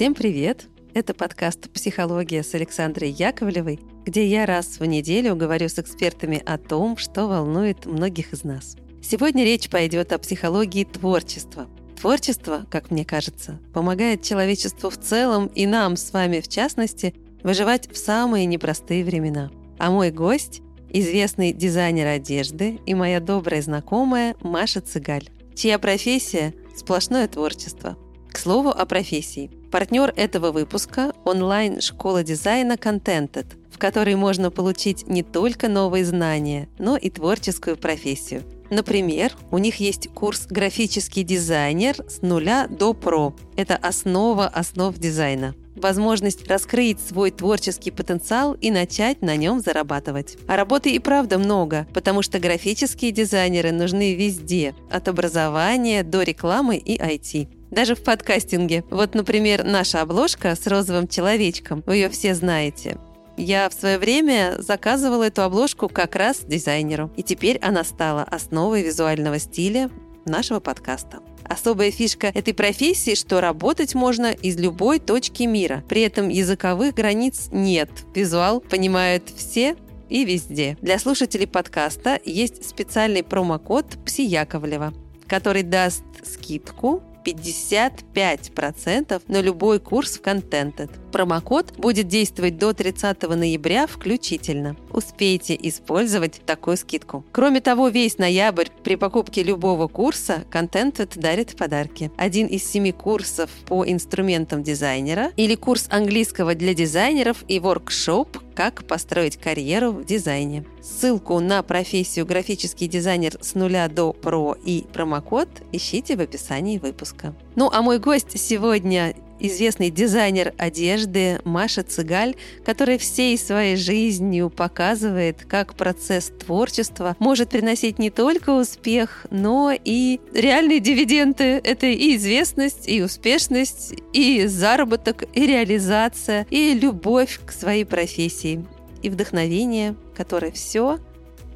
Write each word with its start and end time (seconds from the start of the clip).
Всем 0.00 0.14
привет! 0.14 0.64
Это 0.94 1.12
подкаст 1.12 1.68
«Психология» 1.72 2.42
с 2.42 2.54
Александрой 2.54 3.10
Яковлевой, 3.10 3.78
где 4.06 4.26
я 4.26 4.46
раз 4.46 4.80
в 4.80 4.84
неделю 4.86 5.36
говорю 5.36 5.68
с 5.68 5.78
экспертами 5.78 6.42
о 6.46 6.56
том, 6.56 6.96
что 6.96 7.28
волнует 7.28 7.84
многих 7.84 8.32
из 8.32 8.42
нас. 8.42 8.76
Сегодня 9.02 9.44
речь 9.44 9.68
пойдет 9.68 10.14
о 10.14 10.18
психологии 10.18 10.84
творчества. 10.84 11.68
Творчество, 12.00 12.64
как 12.70 12.90
мне 12.90 13.04
кажется, 13.04 13.60
помогает 13.74 14.22
человечеству 14.22 14.88
в 14.88 14.96
целом 14.96 15.48
и 15.48 15.66
нам 15.66 15.96
с 15.96 16.14
вами 16.14 16.40
в 16.40 16.48
частности 16.48 17.14
выживать 17.42 17.92
в 17.92 17.98
самые 17.98 18.46
непростые 18.46 19.04
времена. 19.04 19.50
А 19.78 19.90
мой 19.90 20.10
гость– 20.10 20.62
известный 20.88 21.52
дизайнер 21.52 22.06
одежды 22.06 22.80
и 22.86 22.94
моя 22.94 23.20
добрая 23.20 23.60
знакомая 23.60 24.34
Маша 24.40 24.80
Цыгаль, 24.80 25.28
чья 25.54 25.78
профессия– 25.78 26.54
сплошное 26.74 27.28
творчество. 27.28 27.98
К 28.32 28.38
слову 28.38 28.70
о 28.70 28.86
профессии– 28.86 29.50
Партнер 29.70 30.12
этого 30.16 30.50
выпуска– 30.50 31.12
онлайн-школа 31.24 32.24
дизайна 32.24 32.72
Contented, 32.72 33.46
в 33.72 33.78
которой 33.78 34.16
можно 34.16 34.50
получить 34.50 35.06
не 35.06 35.22
только 35.22 35.68
новые 35.68 36.04
знания, 36.04 36.68
но 36.80 36.96
и 36.96 37.08
творческую 37.08 37.76
профессию. 37.76 38.42
Например, 38.68 39.32
у 39.52 39.58
них 39.58 39.76
есть 39.76 40.08
курс 40.08 40.46
«Графический 40.48 41.22
дизайнер 41.22 42.04
с 42.08 42.22
нуля 42.22 42.66
до 42.68 42.94
про». 42.94 43.32
Это 43.56 43.76
основа 43.76 44.48
основ 44.48 44.96
дизайна 44.98 45.54
возможность 45.76 46.46
раскрыть 46.46 46.98
свой 47.00 47.30
творческий 47.30 47.90
потенциал 47.90 48.52
и 48.52 48.70
начать 48.70 49.22
на 49.22 49.36
нем 49.36 49.60
зарабатывать. 49.60 50.36
А 50.46 50.56
работы 50.56 50.90
и 50.90 50.98
правда 50.98 51.38
много, 51.38 51.86
потому 51.94 52.20
что 52.20 52.38
графические 52.38 53.12
дизайнеры 53.12 53.72
нужны 53.72 54.14
везде, 54.14 54.74
от 54.90 55.08
образования 55.08 56.02
до 56.02 56.20
рекламы 56.20 56.76
и 56.76 56.98
IT 56.98 57.59
даже 57.70 57.94
в 57.94 58.02
подкастинге. 58.02 58.84
Вот, 58.90 59.14
например, 59.14 59.64
наша 59.64 60.02
обложка 60.02 60.54
с 60.54 60.66
розовым 60.66 61.08
человечком, 61.08 61.82
вы 61.86 61.96
ее 61.96 62.08
все 62.08 62.34
знаете. 62.34 62.98
Я 63.36 63.68
в 63.70 63.72
свое 63.72 63.98
время 63.98 64.56
заказывала 64.58 65.24
эту 65.24 65.42
обложку 65.42 65.88
как 65.88 66.14
раз 66.14 66.40
дизайнеру, 66.44 67.10
и 67.16 67.22
теперь 67.22 67.58
она 67.58 67.84
стала 67.84 68.22
основой 68.22 68.82
визуального 68.82 69.38
стиля 69.38 69.90
нашего 70.26 70.60
подкаста. 70.60 71.20
Особая 71.44 71.90
фишка 71.90 72.28
этой 72.28 72.54
профессии, 72.54 73.14
что 73.14 73.40
работать 73.40 73.94
можно 73.94 74.30
из 74.30 74.56
любой 74.58 75.00
точки 75.00 75.44
мира. 75.44 75.82
При 75.88 76.02
этом 76.02 76.28
языковых 76.28 76.94
границ 76.94 77.48
нет. 77.50 77.90
Визуал 78.14 78.60
понимают 78.60 79.24
все 79.34 79.74
и 80.08 80.24
везде. 80.24 80.76
Для 80.82 80.98
слушателей 80.98 81.46
подкаста 81.46 82.20
есть 82.24 82.68
специальный 82.68 83.24
промокод 83.24 83.86
«Пси 84.04 84.24
Яковлева», 84.24 84.92
который 85.26 85.62
даст 85.62 86.04
скидку 86.22 87.02
55% 87.24 89.22
на 89.28 89.40
любой 89.40 89.80
курс 89.80 90.18
в 90.18 90.22
Contented. 90.22 90.90
Промокод 91.12 91.76
будет 91.76 92.08
действовать 92.08 92.56
до 92.58 92.72
30 92.72 93.22
ноября 93.22 93.86
включительно. 93.86 94.76
Успейте 94.92 95.58
использовать 95.60 96.40
такую 96.46 96.76
скидку. 96.76 97.24
Кроме 97.32 97.60
того, 97.60 97.88
весь 97.88 98.18
ноябрь 98.18 98.68
при 98.84 98.96
покупке 98.96 99.42
любого 99.42 99.88
курса 99.88 100.44
Contented 100.50 101.18
дарит 101.18 101.56
подарки. 101.56 102.10
Один 102.16 102.46
из 102.46 102.64
семи 102.64 102.92
курсов 102.92 103.50
по 103.66 103.84
инструментам 103.84 104.62
дизайнера 104.62 105.32
или 105.36 105.54
курс 105.54 105.88
английского 105.90 106.54
для 106.54 106.74
дизайнеров 106.74 107.44
и 107.48 107.58
воркшоп 107.58 108.38
«Как 108.54 108.84
построить 108.84 109.36
карьеру 109.36 109.92
в 109.92 110.04
дизайне». 110.04 110.64
Ссылку 110.82 111.40
на 111.40 111.62
профессию 111.62 112.26
графический 112.26 112.88
дизайнер 112.88 113.36
с 113.40 113.54
нуля 113.54 113.88
до 113.88 114.12
про 114.12 114.56
и 114.64 114.84
промокод 114.92 115.48
ищите 115.72 116.16
в 116.16 116.20
описании 116.20 116.78
выпуска. 116.78 117.34
Ну 117.56 117.70
а 117.72 117.82
мой 117.82 117.98
гость 117.98 118.38
сегодня 118.38 119.14
известный 119.40 119.90
дизайнер 119.90 120.54
одежды 120.58 121.40
Маша 121.44 121.82
Цыгаль, 121.82 122.36
которая 122.64 122.98
всей 122.98 123.36
своей 123.38 123.76
жизнью 123.76 124.50
показывает, 124.50 125.44
как 125.48 125.74
процесс 125.74 126.32
творчества 126.38 127.16
может 127.18 127.50
приносить 127.50 127.98
не 127.98 128.10
только 128.10 128.50
успех, 128.50 129.26
но 129.30 129.72
и 129.72 130.20
реальные 130.32 130.80
дивиденды. 130.80 131.60
Это 131.64 131.86
и 131.86 132.16
известность, 132.16 132.88
и 132.88 133.02
успешность, 133.02 133.94
и 134.12 134.46
заработок, 134.46 135.24
и 135.32 135.46
реализация, 135.46 136.46
и 136.50 136.74
любовь 136.74 137.40
к 137.44 137.52
своей 137.52 137.84
профессии, 137.84 138.64
и 139.02 139.10
вдохновение, 139.10 139.96
которое 140.16 140.52
все 140.52 140.98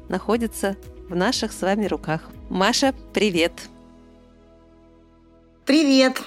находится 0.09 0.75
в 1.09 1.15
наших 1.15 1.51
с 1.51 1.61
вами 1.61 1.85
руках. 1.85 2.29
Маша, 2.49 2.93
привет! 3.13 3.53
Привет! 5.65 6.21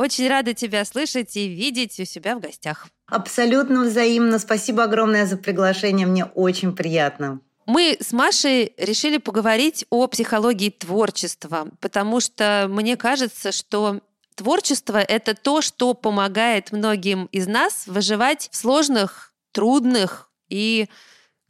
Очень 0.00 0.28
рада 0.28 0.54
тебя 0.54 0.86
слышать 0.86 1.36
и 1.36 1.46
видеть 1.46 2.00
у 2.00 2.06
себя 2.06 2.34
в 2.34 2.40
гостях. 2.40 2.86
Абсолютно 3.06 3.82
взаимно. 3.82 4.38
Спасибо 4.38 4.84
огромное 4.84 5.26
за 5.26 5.36
приглашение. 5.36 6.06
Мне 6.06 6.24
очень 6.24 6.74
приятно. 6.74 7.40
Мы 7.66 7.98
с 8.00 8.10
Машей 8.14 8.72
решили 8.78 9.18
поговорить 9.18 9.84
о 9.90 10.06
психологии 10.06 10.70
творчества, 10.70 11.68
потому 11.80 12.20
что 12.20 12.66
мне 12.70 12.96
кажется, 12.96 13.52
что 13.52 14.00
творчество— 14.36 14.96
это 15.06 15.34
то, 15.34 15.60
что 15.60 15.92
помогает 15.92 16.72
многим 16.72 17.26
из 17.26 17.46
нас 17.46 17.86
выживать 17.86 18.48
в 18.50 18.56
сложных, 18.56 19.34
трудных 19.52 20.30
и 20.48 20.88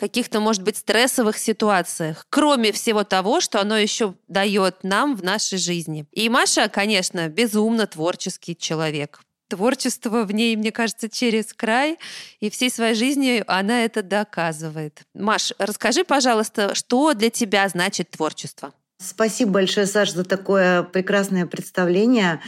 каких-то, 0.00 0.40
может 0.40 0.62
быть, 0.62 0.78
стрессовых 0.78 1.36
ситуациях, 1.36 2.26
кроме 2.30 2.72
всего 2.72 3.04
того, 3.04 3.42
что 3.42 3.60
оно 3.60 3.76
еще 3.76 4.14
дает 4.28 4.82
нам 4.82 5.14
в 5.14 5.22
нашей 5.22 5.58
жизни. 5.58 6.06
И 6.12 6.30
Маша, 6.30 6.70
конечно, 6.70 7.28
безумно 7.28 7.86
творческий 7.86 8.56
человек. 8.56 9.20
Творчество 9.48 10.24
в 10.24 10.32
ней, 10.32 10.56
мне 10.56 10.72
кажется, 10.72 11.10
через 11.10 11.52
край, 11.52 11.98
и 12.40 12.48
всей 12.48 12.70
своей 12.70 12.94
жизнью 12.94 13.44
она 13.46 13.84
это 13.84 14.02
доказывает. 14.02 15.02
Маш, 15.12 15.52
расскажи, 15.58 16.02
пожалуйста, 16.04 16.74
что 16.74 17.12
для 17.12 17.28
тебя 17.28 17.68
значит 17.68 18.10
творчество? 18.10 18.72
Спасибо 19.02 19.52
большое, 19.52 19.86
Саш, 19.86 20.12
за 20.12 20.24
такое 20.24 20.82
прекрасное 20.82 21.46
представление. 21.46 22.42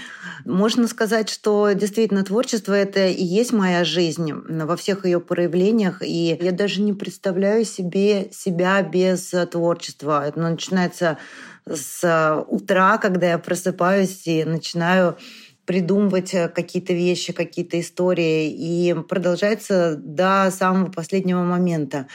Можно 0.44 0.86
сказать, 0.86 1.30
что 1.30 1.72
действительно 1.72 2.24
творчество— 2.24 2.74
это 2.74 3.06
и 3.06 3.24
есть 3.24 3.54
моя 3.54 3.84
жизнь 3.84 4.30
во 4.34 4.76
всех 4.76 5.06
ее 5.06 5.18
проявлениях. 5.18 6.02
И 6.02 6.36
я 6.38 6.52
даже 6.52 6.82
не 6.82 6.92
представляю 6.92 7.64
себе 7.64 8.28
себя 8.32 8.82
без 8.82 9.34
творчества. 9.50 10.28
Это 10.28 10.40
начинается 10.40 11.16
с 11.64 12.44
утра, 12.48 12.98
когда 12.98 13.30
я 13.30 13.38
просыпаюсь 13.38 14.26
и 14.26 14.44
начинаю 14.44 15.16
придумывать 15.64 16.32
какие-то 16.54 16.92
вещи, 16.92 17.32
какие-то 17.32 17.80
истории, 17.80 18.50
и 18.50 18.94
продолжается 19.08 19.96
до 19.96 20.50
самого 20.50 20.90
последнего 20.90 21.44
момента. 21.44 22.08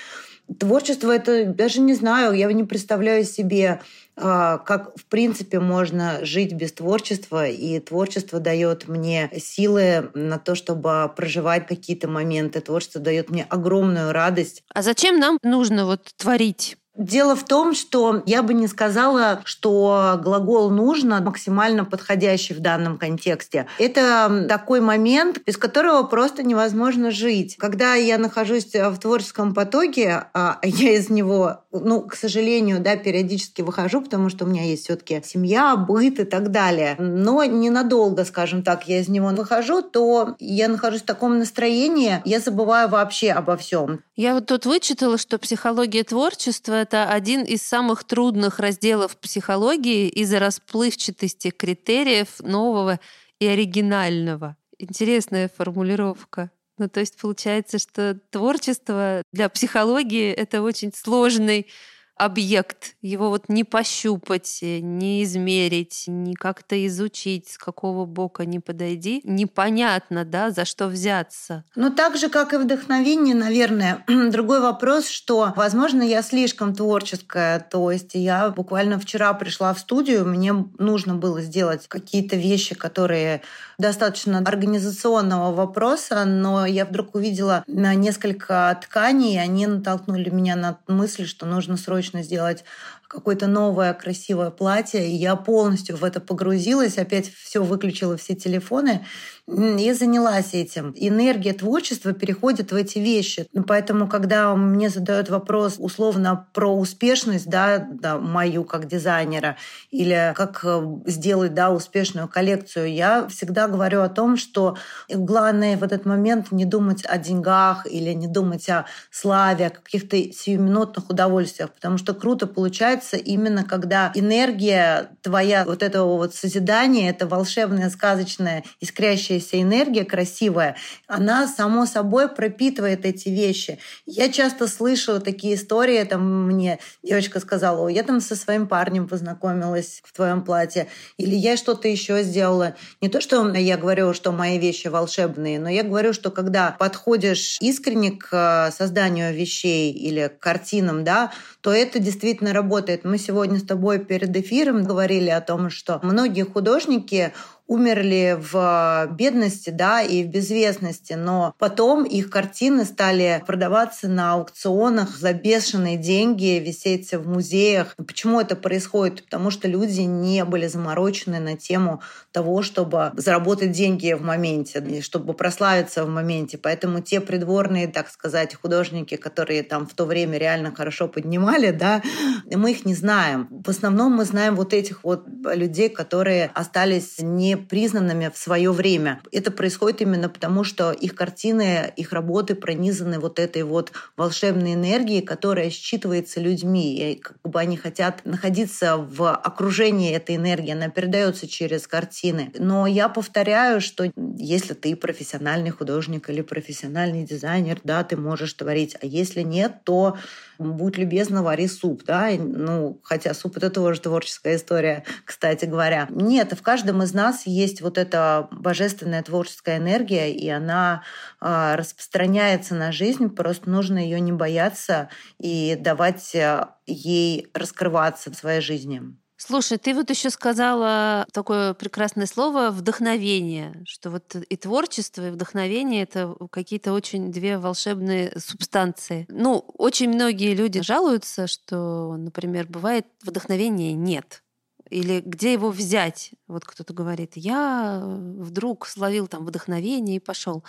Творчество 0.60 1.12
это 1.12 1.46
даже 1.46 1.82
не 1.82 1.96
знаю, 1.96 2.34
я 2.34 2.52
не 2.52 2.64
представляю 2.64 3.26
себе 3.26 3.82
как 4.18 4.98
в 4.98 5.06
принципе 5.06 5.60
можно 5.60 6.26
жить 6.26 6.54
без 6.54 6.74
творчества, 6.74 7.48
и 7.48 7.80
творчество 7.80 8.40
дает 8.40 8.88
мне 8.88 9.30
силы 9.38 10.10
на 10.14 10.40
то, 10.40 10.56
чтобы 10.56 11.12
проживать 11.16 11.68
какие-то 11.68 12.08
моменты. 12.08 12.60
Творчество 12.62 13.00
дает 13.00 13.30
мне 13.30 13.46
огромную 13.48 14.12
радость. 14.12 14.64
А 14.74 14.82
зачем 14.82 15.20
нам 15.20 15.38
нужно 15.44 15.86
вот 15.86 16.12
творить? 16.18 16.78
Дело 16.98 17.36
в 17.36 17.46
том, 17.46 17.76
что 17.76 18.24
я 18.26 18.42
бы 18.42 18.56
не 18.56 18.68
сказала, 18.68 19.42
что 19.44 20.20
глагол 20.24 20.72
нужно 20.72 21.22
максимально 21.22 21.86
подходящий 21.86 22.56
в 22.56 22.60
данном 22.60 22.98
контексте. 22.98 23.68
Это 23.78 24.46
такой 24.50 24.82
момент, 24.82 25.40
без 25.46 25.58
которого 25.58 26.04
просто 26.04 26.42
невозможно 26.42 27.12
жить. 27.12 27.56
Когда 27.58 27.94
я 27.94 28.18
нахожусь 28.18 28.74
в 28.74 28.98
творческом 28.98 29.54
потоке, 29.54 30.26
а 30.34 30.60
я 30.64 30.94
из 30.94 31.10
него, 31.10 31.62
ну, 31.72 32.02
к 32.02 32.16
сожалению, 32.16 32.80
да, 32.80 32.96
периодически 32.96 33.62
выхожу, 33.62 34.02
потому 34.02 34.30
что 34.30 34.46
у 34.46 34.48
меня 34.48 34.64
есть 34.64 34.86
все-таки 34.86 35.22
семья, 35.24 35.76
быт 35.76 36.20
и 36.20 36.24
так 36.24 36.50
далее. 36.50 36.96
Но 36.98 37.44
ненадолго, 37.44 38.26
скажем 38.26 38.64
так, 38.64 38.88
я 38.88 39.02
из 39.02 39.08
него 39.08 39.28
выхожу, 39.28 39.84
то 39.84 40.36
я 40.40 40.68
нахожусь 40.68 41.02
в 41.02 41.06
таком 41.06 41.38
настроении, 41.38 42.22
я 42.26 42.40
забываю 42.40 42.90
вообще 42.90 43.32
обо 43.32 43.56
всем. 43.56 44.00
Я 44.16 44.34
вот 44.34 44.48
тут 44.48 44.66
вычитала, 44.66 45.20
что 45.20 45.38
психология 45.38 46.04
творчества 46.04 46.87
это 46.88 47.10
один 47.12 47.44
из 47.44 47.64
самых 47.64 48.06
трудных 48.06 48.60
разделов 48.60 49.18
психологии 49.18 50.08
из-за 50.08 50.40
расплывчатости 50.40 51.50
критериев 51.50 52.40
нового 52.40 53.02
и 53.40 53.48
оригинального. 53.48 54.56
Интересная 54.80 55.50
формулировка. 55.50 56.50
Ну, 56.78 56.88
то 56.88 57.02
есть 57.02 57.18
получается, 57.18 57.78
что 57.78 58.18
творчество 58.30 59.22
для 59.34 59.50
психологии— 59.50 60.32
это 60.34 60.62
очень 60.62 60.94
сложный 60.94 61.68
объект, 62.18 62.96
его 63.02 63.30
вот 63.30 63.50
не 63.50 63.64
пощупать, 63.64 64.60
не 64.62 65.24
измерить, 65.24 66.06
не 66.08 66.34
как-то 66.34 66.86
изучить, 66.88 67.50
с 67.50 67.58
какого 67.58 68.06
бока 68.06 68.46
не 68.46 68.60
подойди, 68.60 69.22
непонятно, 69.24 70.26
да, 70.26 70.52
за 70.52 70.66
что 70.66 70.88
взяться. 70.88 71.64
Ну, 71.76 71.92
так 71.92 72.18
же, 72.18 72.30
как 72.30 72.54
и 72.54 72.58
вдохновение, 72.58 73.36
наверное. 73.36 74.04
Другой 74.32 74.60
вопрос, 74.60 75.08
что, 75.08 75.54
возможно, 75.56 76.02
я 76.02 76.22
слишком 76.22 76.74
творческая, 76.76 77.60
то 77.60 77.92
есть 77.92 78.12
я 78.14 78.50
буквально 78.50 79.00
вчера 79.00 79.34
пришла 79.34 79.74
в 79.74 79.80
студию, 79.80 80.26
мне 80.26 80.54
нужно 80.80 81.16
было 81.16 81.42
сделать 81.42 81.88
какие-то 81.88 82.36
вещи, 82.36 82.76
которые 82.76 83.42
достаточно 83.78 84.40
организационного 84.40 85.54
вопроса, 85.54 86.26
но 86.26 86.66
я 86.66 86.86
вдруг 86.86 87.16
увидела 87.16 87.64
на 87.68 87.94
несколько 87.94 88.78
тканей, 88.82 89.36
и 89.36 89.38
они 89.38 89.68
натолкнули 89.68 90.30
меня 90.30 90.56
на 90.56 90.80
мысль, 90.88 91.26
что 91.26 91.46
нужно 91.46 91.78
срочно 91.78 92.07
сделать 92.16 92.64
какое-то 93.08 93.48
новое 93.48 93.94
красивое 93.94 94.50
платье, 94.50 95.08
и 95.08 95.16
я 95.16 95.36
полностью 95.36 95.98
в 95.98 96.04
это 96.04 96.20
погрузилась, 96.20 96.98
опять 96.98 97.32
все 97.34 97.64
выключила, 97.64 98.18
все 98.18 98.36
телефоны, 98.36 99.06
и 99.48 99.94
занялась 99.94 100.54
этим. 100.54 100.94
Энергия 100.98 101.54
творчества 101.54 102.12
переходит 102.12 102.74
в 102.74 102.76
эти 102.76 103.00
вещи. 103.00 103.48
Поэтому, 103.66 104.10
когда 104.10 104.54
мне 104.56 104.90
задают 104.90 105.30
вопрос 105.30 105.76
условно 105.78 106.48
про 106.54 106.76
успешность, 106.76 107.50
да, 107.50 107.80
да, 107.80 108.18
мою 108.18 108.66
как 108.66 108.88
дизайнера, 108.88 109.56
или 109.90 110.34
как 110.36 110.60
э, 110.66 110.86
сделать 111.06 111.54
да, 111.54 111.72
успешную 111.72 112.28
коллекцию, 112.28 112.94
я 112.94 113.26
всегда 113.30 113.70
говорю 113.70 114.02
о 114.02 114.10
том, 114.10 114.36
что 114.36 114.76
главное 115.10 115.78
в 115.78 115.84
этот 115.84 116.06
момент 116.06 116.52
не 116.52 116.66
думать 116.66 117.06
о 117.06 117.18
деньгах 117.18 117.86
или 117.90 118.12
не 118.12 118.28
думать 118.28 118.68
о 118.68 118.86
славе, 119.12 119.68
о 119.68 119.70
каких-то 119.70 120.18
сиюминутных 120.18 121.10
удовольствиях, 121.10 121.72
потому 121.74 121.98
что 121.98 122.14
круто 122.14 122.48
получается 122.48 122.97
именно 123.14 123.64
когда 123.64 124.12
энергия 124.16 125.10
твоя 125.22 125.66
вот 125.66 125.84
этого 125.84 126.18
вот 126.18 126.34
созидания, 126.34 127.10
это 127.10 127.28
волшебная, 127.28 127.90
сказочная, 127.90 128.64
искрящая 128.80 129.28
светящаяся 129.28 129.62
энергия 129.62 130.06
красивая, 130.06 130.76
она 131.08 131.48
само 131.48 131.86
собой 131.86 132.30
пропитывает 132.30 133.06
эти 133.06 133.30
вещи. 133.30 133.80
Я 134.06 134.30
часто 134.30 134.68
слышу 134.68 135.20
такие 135.20 135.56
истории, 135.56 136.04
там 136.04 136.48
мне 136.48 136.80
девочка 137.04 137.40
сказала, 137.40 137.88
я 137.88 138.04
там 138.04 138.22
со 138.22 138.36
своим 138.36 138.68
парнем 138.68 139.08
познакомилась 139.08 140.02
в 140.04 140.16
твоем 140.16 140.44
платье, 140.44 140.88
или 141.18 141.36
я 141.36 141.58
что-то 141.58 141.88
еще 141.88 142.24
сделала. 142.24 142.76
Не 143.02 143.10
то, 143.10 143.22
что 143.22 143.48
я 143.54 143.78
говорю, 143.78 144.14
что 144.14 144.32
мои 144.32 144.60
вещи 144.60 144.88
волшебные, 144.88 145.60
но 145.60 145.70
я 145.70 145.84
говорю, 145.84 146.14
что 146.14 146.32
когда 146.32 146.76
подходишь 146.78 147.58
искренне 147.60 148.12
к 148.12 148.72
созданию 148.72 149.34
вещей 149.34 149.92
или 149.92 150.28
к 150.28 150.40
картинам, 150.40 151.04
да, 151.04 151.32
то 151.62 151.72
это 151.72 152.00
действительно 152.00 152.54
работает. 152.54 152.87
Мы 153.04 153.18
сегодня 153.18 153.60
с 153.60 153.64
тобой 153.64 154.00
перед 154.00 154.36
эфиром 154.36 154.84
говорили 154.84 155.30
о 155.30 155.42
том, 155.42 155.70
что 155.70 156.00
многие 156.04 156.44
художники 156.44 157.34
умерли 157.68 158.38
в 158.40 159.10
бедности, 159.12 159.70
да, 159.70 160.02
и 160.02 160.24
в 160.24 160.28
безвестности, 160.28 161.14
но 161.14 161.54
потом 161.58 162.04
их 162.06 162.30
картины 162.30 162.86
стали 162.86 163.44
продаваться 163.46 164.08
на 164.08 164.34
аукционах 164.34 165.16
за 165.18 165.34
бешеные 165.34 165.98
деньги, 165.98 166.62
висеть 166.66 167.14
в 167.14 167.28
музеях. 167.28 167.96
Почему 167.98 168.40
это 168.40 168.56
происходит? 168.56 169.26
Потому 169.26 169.52
что 169.52 169.68
люди 169.68 170.02
не 170.02 170.46
были 170.46 170.68
заморочены 170.68 171.40
на 171.40 171.58
тему 171.58 172.02
того, 172.32 172.62
чтобы 172.62 173.12
заработать 173.16 173.72
деньги 173.72 174.14
в 174.14 174.22
моменте, 174.22 175.02
чтобы 175.02 175.34
прославиться 175.34 176.06
в 176.06 176.10
моменте. 176.10 176.58
Поэтому 176.58 177.02
те 177.02 177.20
придворные, 177.20 177.88
так 177.88 178.10
сказать, 178.10 178.56
художники, 178.56 179.18
которые 179.18 179.64
там 179.64 179.86
в 179.88 179.94
то 179.94 180.06
время 180.06 180.38
реально 180.38 180.74
хорошо 180.74 181.08
поднимали, 181.08 181.72
да, 181.72 182.02
мы 182.46 182.72
их 182.72 182.86
не 182.86 182.96
знаем. 182.96 183.48
В 183.50 183.70
основном 183.70 184.14
мы 184.14 184.26
знаем 184.26 184.56
вот 184.56 184.74
этих 184.74 185.04
вот 185.04 185.26
людей, 185.54 185.90
которые 185.90 186.50
остались 186.54 187.20
не 187.20 187.57
признанными 187.58 188.32
в 188.34 188.38
свое 188.38 188.72
время. 188.72 189.22
Это 189.32 189.52
происходит 189.52 190.02
именно 190.02 190.30
потому, 190.30 190.64
что 190.64 190.92
их 190.92 191.16
картины, 191.16 191.92
их 191.96 192.14
работы 192.14 192.56
пронизаны 192.56 193.20
вот 193.20 193.40
этой 193.40 193.64
вот 193.64 193.92
волшебной 194.16 194.74
энергией, 194.74 195.22
которая 195.22 195.70
считывается 195.70 196.40
людьми. 196.40 196.96
И 196.96 197.16
как 197.16 197.38
бы 197.44 197.60
они 197.60 197.78
хотят 197.78 198.26
находиться 198.26 198.98
в 198.98 199.34
окружении 199.34 200.14
этой 200.14 200.36
энергии, 200.36 200.72
она 200.72 200.90
передается 200.90 201.48
через 201.48 201.88
картины. 201.88 202.52
Но 202.58 202.88
я 202.88 203.10
повторяю, 203.10 203.82
что 203.82 204.12
если 204.38 204.74
ты 204.74 204.96
профессиональный 204.96 205.72
художник 205.72 206.30
или 206.30 206.42
профессиональный 206.42 207.24
дизайнер, 207.24 207.80
да, 207.84 208.04
ты 208.04 208.18
можешь 208.18 208.54
творить, 208.54 208.96
а 209.02 209.06
если 209.06 209.42
нет, 209.42 209.84
то 209.84 210.18
будь 210.60 210.98
любезна, 210.98 211.44
вари 211.44 211.68
суп, 211.68 212.04
да, 212.06 212.30
ну, 212.38 213.00
хотя 213.04 213.34
суп 213.34 213.58
это 213.58 213.70
тоже 213.70 214.02
творческая 214.02 214.56
история, 214.56 215.04
кстати 215.26 215.66
говоря. 215.66 216.08
Нет, 216.10 216.54
в 216.54 216.62
каждом 216.62 217.04
из 217.04 217.14
нас 217.14 217.47
есть 217.48 217.82
вот 217.82 217.98
эта 217.98 218.48
божественная 218.52 219.24
творческая 219.24 219.78
энергия, 219.78 220.32
и 220.32 220.48
она 220.50 221.04
э, 221.42 221.76
распространяется 221.76 222.76
на 222.76 222.92
жизнь, 222.92 223.30
просто 223.30 223.70
нужно 223.70 223.98
ее 223.98 224.20
не 224.20 224.32
бояться 224.32 225.10
и 225.40 225.76
давать 225.80 226.36
э, 226.36 226.68
ей 226.86 227.48
раскрываться 227.54 228.32
в 228.32 228.36
своей 228.36 228.62
жизни. 228.62 229.02
Слушай, 229.40 229.78
ты 229.78 229.94
вот 229.94 230.10
еще 230.10 230.32
сказала 230.32 231.28
такое 231.32 231.76
прекрасное 231.76 232.26
слово 232.26 232.72
вдохновение, 232.72 233.84
что 233.86 234.10
вот 234.10 234.36
и 234.36 234.58
творчество, 234.58 235.28
и 235.28 235.32
вдохновение 235.32 236.04
это 236.04 236.36
какие-то 236.52 236.92
очень 236.92 237.32
две 237.32 237.60
волшебные 237.60 238.34
субстанции. 238.40 239.28
Ну, 239.30 239.60
очень 239.78 240.10
многие 240.10 240.56
люди 240.56 240.82
жалуются, 240.82 241.46
что, 241.46 242.18
например, 242.18 242.66
бывает 242.68 243.06
вдохновения 243.24 243.94
нет 243.94 244.42
или 244.90 245.22
где 245.22 245.54
его 245.54 245.70
взять? 245.70 246.32
Вот 246.48 246.66
кто-то 246.66 246.94
говорит, 246.94 247.34
я 247.36 248.02
вдруг 248.04 248.88
словил 248.88 249.28
там 249.28 249.46
вдохновение 249.46 250.18
и 250.18 250.20
пошел. 250.20 250.64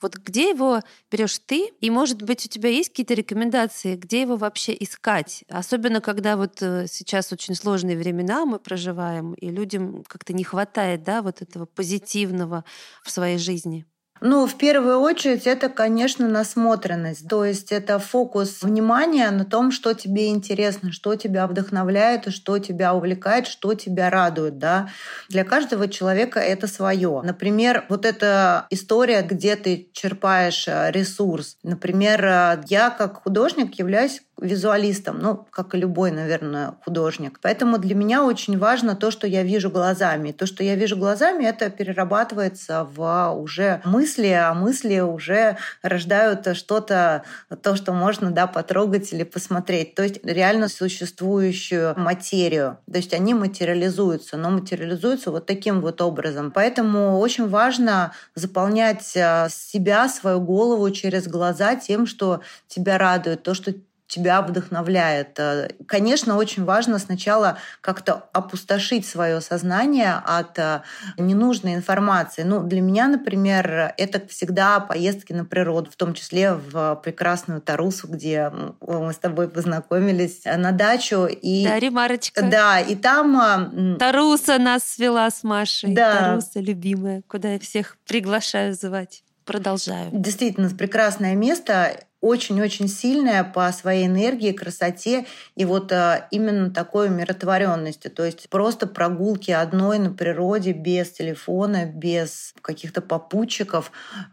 Вот 0.00 0.16
где 0.16 0.50
его 0.50 0.80
берешь 1.10 1.38
ты? 1.38 1.72
И, 1.80 1.90
может 1.90 2.22
быть, 2.22 2.46
у 2.46 2.48
тебя 2.48 2.68
есть 2.68 2.90
какие-то 2.90 3.14
рекомендации, 3.14 3.96
где 3.96 4.22
его 4.22 4.36
вообще 4.36 4.76
искать? 4.78 5.44
Особенно, 5.48 6.00
когда 6.00 6.36
вот 6.36 6.62
э, 6.62 6.86
сейчас 6.88 7.32
очень 7.32 7.54
сложные 7.54 7.96
времена 7.96 8.44
мы 8.44 8.58
проживаем, 8.58 9.34
и 9.34 9.50
людям 9.50 10.04
как-то 10.04 10.32
не 10.32 10.44
хватает, 10.44 11.02
да, 11.02 11.22
вот 11.22 11.42
этого 11.42 11.66
позитивного 11.66 12.64
в 13.02 13.10
своей 13.10 13.38
жизни. 13.38 13.86
Ну, 14.20 14.46
в 14.46 14.54
первую 14.56 15.00
очередь, 15.00 15.46
это, 15.46 15.68
конечно, 15.68 16.28
насмотренность. 16.28 17.28
То 17.28 17.44
есть 17.44 17.72
это 17.72 17.98
фокус 17.98 18.62
внимания 18.62 19.30
на 19.30 19.44
том, 19.44 19.72
что 19.72 19.92
тебе 19.92 20.28
интересно, 20.28 20.92
что 20.92 21.16
тебя 21.16 21.46
вдохновляет, 21.46 22.32
что 22.32 22.58
тебя 22.58 22.94
увлекает, 22.94 23.46
что 23.46 23.74
тебя 23.74 24.10
радует. 24.10 24.58
Да? 24.58 24.88
Для 25.28 25.44
каждого 25.44 25.88
человека 25.88 26.38
это 26.38 26.68
свое. 26.68 27.22
Например, 27.22 27.84
вот 27.88 28.06
эта 28.06 28.66
история, 28.70 29.22
где 29.22 29.56
ты 29.56 29.88
черпаешь 29.92 30.68
э, 30.68 30.90
ресурс. 30.92 31.58
Например, 31.62 32.24
э, 32.24 32.62
я 32.68 32.90
как 32.90 33.24
художник 33.24 33.74
являюсь 33.78 34.22
визуалистом, 34.40 35.18
ну, 35.20 35.46
как 35.50 35.74
и 35.74 35.78
любой, 35.78 36.10
наверное, 36.10 36.74
художник. 36.84 37.38
Поэтому 37.40 37.78
для 37.78 37.94
меня 37.94 38.24
очень 38.24 38.58
важно 38.58 38.96
то, 38.96 39.10
что 39.10 39.26
я 39.26 39.42
вижу 39.42 39.70
глазами. 39.70 40.32
То, 40.32 40.46
что 40.46 40.64
я 40.64 40.74
вижу 40.74 40.96
глазами, 40.96 41.44
это 41.44 41.70
перерабатывается 41.70 42.84
в 42.84 43.32
уже 43.32 43.80
мысли, 43.84 44.28
а 44.28 44.52
мысли 44.54 45.00
уже 45.00 45.56
рождают 45.82 46.56
что-то, 46.56 47.22
то, 47.62 47.76
что 47.76 47.92
можно, 47.92 48.30
да, 48.30 48.46
потрогать 48.46 49.12
или 49.12 49.22
посмотреть. 49.22 49.94
То 49.94 50.02
есть 50.02 50.24
реально 50.24 50.68
существующую 50.68 51.94
материю. 51.96 52.78
То 52.90 52.98
есть 52.98 53.14
они 53.14 53.34
материализуются, 53.34 54.36
но 54.36 54.50
материализуются 54.50 55.30
вот 55.30 55.46
таким 55.46 55.80
вот 55.80 56.02
образом. 56.02 56.50
Поэтому 56.50 57.18
очень 57.18 57.48
важно 57.48 58.12
заполнять 58.34 59.16
а, 59.16 59.48
себя, 59.48 60.08
свою 60.08 60.40
голову 60.40 60.90
через 60.90 61.28
глаза 61.28 61.76
тем, 61.76 62.06
что 62.06 62.40
тебя 62.68 62.98
радует, 62.98 63.42
то, 63.42 63.54
что 63.54 63.74
тебя 64.14 64.42
вдохновляет. 64.42 65.38
Э, 65.38 65.70
конечно, 65.86 66.36
очень 66.36 66.64
важно 66.64 66.98
сначала 66.98 67.58
как-то 67.80 68.28
опустошить 68.32 69.06
свое 69.06 69.40
сознание 69.40 70.22
от 70.24 70.58
э, 70.58 70.82
ненужной 71.18 71.74
информации. 71.74 72.42
Ну, 72.42 72.62
для 72.62 72.80
меня, 72.80 73.08
например, 73.08 73.92
это 73.96 74.24
всегда 74.28 74.78
поездки 74.80 75.32
на 75.32 75.44
природу, 75.44 75.90
в 75.90 75.96
том 75.96 76.14
числе 76.14 76.54
в 76.54 77.00
прекрасную 77.02 77.60
Тарусу, 77.60 78.06
где 78.08 78.50
мы 78.80 79.12
с 79.12 79.18
тобой 79.18 79.48
познакомились, 79.48 80.42
э, 80.44 80.56
на 80.56 80.70
дачу. 80.70 81.26
И... 81.26 81.64
Да, 81.64 81.78
ремарочка. 81.78 82.42
Да, 82.42 82.80
и 82.80 82.94
там... 82.94 83.96
Таруса 83.98 84.58
нас 84.58 84.84
свела 84.84 85.28
с 85.30 85.42
Машей. 85.42 85.94
Да. 85.94 86.20
Таруса 86.20 86.60
любимая, 86.60 87.22
куда 87.26 87.54
я 87.54 87.58
всех 87.58 87.96
приглашаю 88.06 88.74
звать. 88.74 89.24
Продолжаю. 89.44 90.08
Действительно, 90.12 90.70
прекрасное 90.70 91.34
место 91.34 91.98
очень-очень 92.24 92.88
сильная 92.88 93.44
по 93.44 93.70
своей 93.70 94.06
энергии, 94.06 94.52
красоте 94.52 95.26
и 95.56 95.64
вот 95.66 95.92
а, 95.92 96.26
именно 96.30 96.70
такой 96.70 97.08
умиротворенности. 97.08 98.08
То 98.08 98.24
есть 98.24 98.48
просто 98.48 98.86
прогулки 98.86 99.50
одной 99.50 99.98
на 99.98 100.10
природе 100.10 100.72
без 100.72 101.10
телефона, 101.10 101.84
без 101.84 102.54
каких-то 102.62 103.02
попутчиков. 103.02 103.92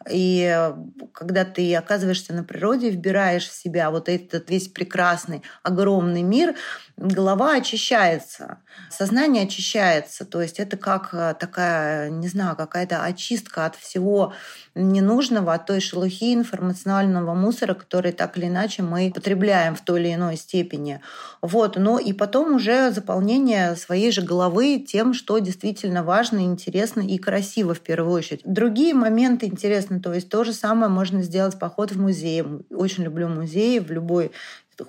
И 0.10 0.72
когда 1.12 1.44
ты 1.44 1.76
оказываешься 1.76 2.34
на 2.34 2.46
природе, 2.46 2.90
вбираешь 2.90 3.48
в 3.48 3.54
себя 3.54 3.92
вот 3.92 4.08
этот 4.08 4.50
весь 4.50 4.70
прекрасный, 4.70 5.44
огромный 5.62 6.22
мир, 6.22 6.56
голова 6.96 7.56
очищается, 7.56 8.60
сознание 8.90 9.44
очищается. 9.44 10.24
То 10.24 10.42
есть 10.42 10.60
это 10.60 10.78
как 10.78 11.10
а, 11.14 11.34
такая, 11.34 12.10
не 12.10 12.30
знаю, 12.30 12.56
какая-то 12.56 13.04
очистка 13.04 13.66
от 13.66 13.76
всего 13.76 14.34
ненужного, 14.76 15.54
от 15.54 15.66
той 15.66 15.80
шелухи 15.82 16.34
информационального 16.34 17.34
мусора, 17.34 17.74
который 17.74 18.12
так 18.12 18.38
или 18.38 18.48
иначе 18.48 18.84
мы 18.84 19.12
потребляем 19.14 19.76
в 19.76 19.82
той 19.82 20.02
или 20.02 20.14
иной 20.14 20.38
степени. 20.38 21.02
Вот. 21.42 21.76
Ну 21.78 21.98
и 21.98 22.14
потом 22.14 22.56
уже 22.56 22.92
заполнение 22.92 23.76
своей 23.76 24.12
же 24.12 24.22
головы 24.22 24.80
тем, 24.80 25.14
что 25.14 25.40
действительно 25.40 26.04
важно, 26.04 26.40
интересно 26.40 27.02
и 27.02 27.18
красиво 27.18 27.74
в 27.74 27.82
первую 27.82 28.14
очередь. 28.14 28.42
Другие 28.46 28.94
моменты 28.94 29.48
интересны, 29.48 30.00
то 30.00 30.14
есть 30.14 30.30
то 30.30 30.44
же 30.44 30.54
самое 30.54 30.92
можно 30.92 31.22
сделать 31.22 31.60
поход 31.60 31.92
в 31.92 32.00
музей. 32.00 32.44
Очень 32.70 33.04
люблю 33.04 33.28
музеи 33.28 33.80
в 33.80 33.92
любой 33.92 34.32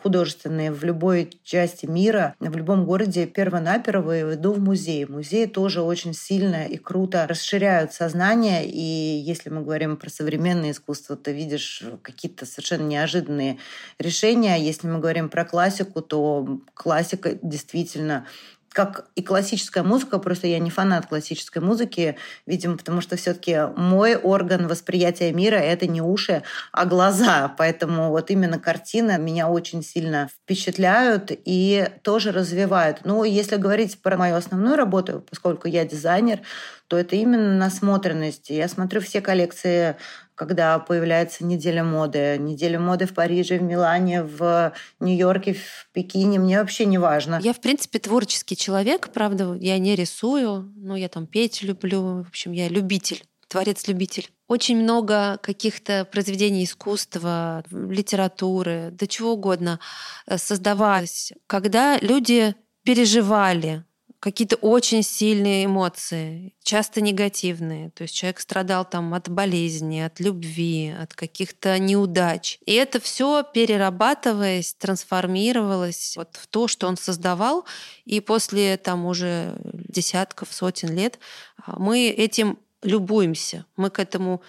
художественные 0.02 0.72
в 0.72 0.84
любой 0.84 1.30
части 1.42 1.86
мира, 1.86 2.34
в 2.38 2.56
любом 2.56 2.84
городе 2.84 3.26
перво-наперво 3.26 4.34
иду 4.34 4.52
в 4.52 4.60
музей. 4.60 5.04
Музеи 5.06 5.46
тоже 5.46 5.82
очень 5.82 6.14
сильно 6.14 6.66
и 6.66 6.76
круто 6.76 7.26
расширяют 7.26 7.92
сознание, 7.92 8.66
и 8.66 8.80
если 8.80 9.50
мы 9.50 9.62
говорим 9.62 9.96
про 9.96 10.10
современное 10.10 10.70
искусство, 10.70 11.16
ты 11.16 11.32
видишь 11.32 11.82
какие-то 12.02 12.46
совершенно 12.46 12.86
неожиданные 12.86 13.58
решения. 13.98 14.56
Если 14.56 14.86
мы 14.86 14.98
говорим 14.98 15.28
про 15.28 15.44
классику, 15.44 16.02
то 16.02 16.60
классика 16.74 17.38
действительно 17.42 18.26
как 18.72 19.06
и 19.14 19.22
классическая 19.22 19.82
музыка, 19.82 20.18
просто 20.18 20.46
я 20.46 20.58
не 20.58 20.70
фанат 20.70 21.06
классической 21.06 21.62
музыки, 21.62 22.16
видимо, 22.46 22.76
потому 22.76 23.00
что 23.00 23.16
все-таки 23.16 23.68
мой 23.76 24.16
орган 24.16 24.66
восприятия 24.68 25.32
мира 25.32 25.56
это 25.56 25.86
не 25.86 26.00
уши, 26.00 26.42
а 26.72 26.86
глаза. 26.86 27.54
Поэтому 27.58 28.10
вот 28.10 28.30
именно 28.30 28.58
картины 28.58 29.18
меня 29.18 29.48
очень 29.48 29.82
сильно 29.82 30.28
впечатляют 30.28 31.30
и 31.30 31.88
тоже 32.02 32.32
развивают. 32.32 33.00
Ну, 33.04 33.24
если 33.24 33.56
говорить 33.56 34.00
про 34.00 34.16
мою 34.16 34.36
основную 34.36 34.76
работу, 34.76 35.24
поскольку 35.28 35.68
я 35.68 35.84
дизайнер, 35.84 36.40
то 36.88 36.98
это 36.98 37.16
именно 37.16 37.56
насмотренность. 37.56 38.50
Я 38.50 38.68
смотрю 38.68 39.00
все 39.00 39.20
коллекции 39.20 39.96
когда 40.42 40.80
появляется 40.80 41.44
неделя 41.44 41.84
моды. 41.84 42.36
Неделя 42.36 42.80
моды 42.80 43.06
в 43.06 43.14
Париже, 43.14 43.58
в 43.58 43.62
Милане, 43.62 44.24
в 44.24 44.72
Нью-Йорке, 44.98 45.54
в 45.54 45.88
Пекине. 45.92 46.40
Мне 46.40 46.58
вообще 46.58 46.84
не 46.84 46.98
важно. 46.98 47.38
Я, 47.40 47.52
в 47.52 47.60
принципе, 47.60 48.00
творческий 48.00 48.56
человек, 48.56 49.10
правда. 49.12 49.54
Я 49.54 49.78
не 49.78 49.94
рисую, 49.94 50.72
но 50.74 50.96
я 50.96 51.08
там 51.08 51.28
петь 51.28 51.62
люблю. 51.62 52.24
В 52.24 52.28
общем, 52.28 52.50
я 52.50 52.68
любитель 52.68 53.22
творец-любитель. 53.46 54.30
Очень 54.48 54.78
много 54.78 55.38
каких-то 55.42 56.06
произведений 56.06 56.64
искусства, 56.64 57.62
литературы, 57.70 58.88
да 58.92 59.06
чего 59.06 59.34
угодно 59.34 59.78
э, 60.26 60.38
создавалось, 60.38 61.32
когда 61.46 61.98
люди 61.98 62.54
переживали 62.82 63.84
какие-то 64.22 64.54
очень 64.54 65.02
сильные 65.02 65.64
эмоции, 65.64 66.54
часто 66.62 67.00
негативные. 67.00 67.90
То 67.90 68.02
есть 68.02 68.14
человек 68.14 68.38
страдал 68.38 68.84
там 68.84 69.12
от 69.14 69.28
болезни, 69.28 69.98
от 69.98 70.20
любви, 70.20 70.94
от 70.96 71.12
каких-то 71.12 71.76
неудач. 71.80 72.60
И 72.64 72.72
это 72.72 73.00
все 73.00 73.42
перерабатываясь, 73.42 74.74
трансформировалось 74.74 76.16
вот 76.16 76.36
в 76.40 76.46
то, 76.46 76.68
что 76.68 76.86
он 76.86 76.96
создавал. 76.96 77.66
И 78.04 78.20
после 78.20 78.76
там 78.76 79.06
уже 79.06 79.56
десятков, 79.64 80.52
сотен 80.52 80.94
лет 80.94 81.18
а, 81.66 81.80
мы 81.80 82.06
этим 82.06 82.60
любуемся. 82.84 83.66
Мы 83.74 83.90
к 83.90 83.98
этому 83.98 84.40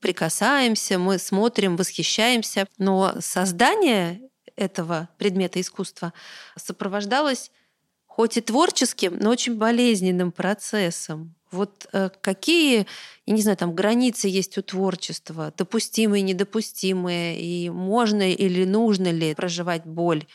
прикасаемся, 0.00 0.98
мы 0.98 1.18
смотрим, 1.18 1.76
восхищаемся. 1.76 2.66
Но 2.76 3.14
создание 3.20 4.20
этого 4.56 5.08
предмета 5.16 5.60
искусства 5.60 6.12
сопровождалось 6.56 7.52
хоть 8.16 8.36
и 8.36 8.42
творческим, 8.42 9.16
но 9.18 9.30
очень 9.30 9.56
болезненным 9.56 10.32
процессом. 10.32 11.34
Вот 11.50 11.86
э, 11.92 12.10
какие, 12.20 12.86
я 13.26 13.34
не 13.34 13.40
знаю, 13.40 13.56
там 13.56 13.74
границы 13.74 14.28
есть 14.28 14.58
у 14.58 14.62
творчества, 14.62 15.52
допустимые, 15.56 16.20
недопустимые, 16.20 17.40
и 17.40 17.70
можно 17.70 18.30
или 18.30 18.66
нужно 18.66 19.10
ли 19.10 19.34
проживать 19.34 19.86
боль 19.86 20.26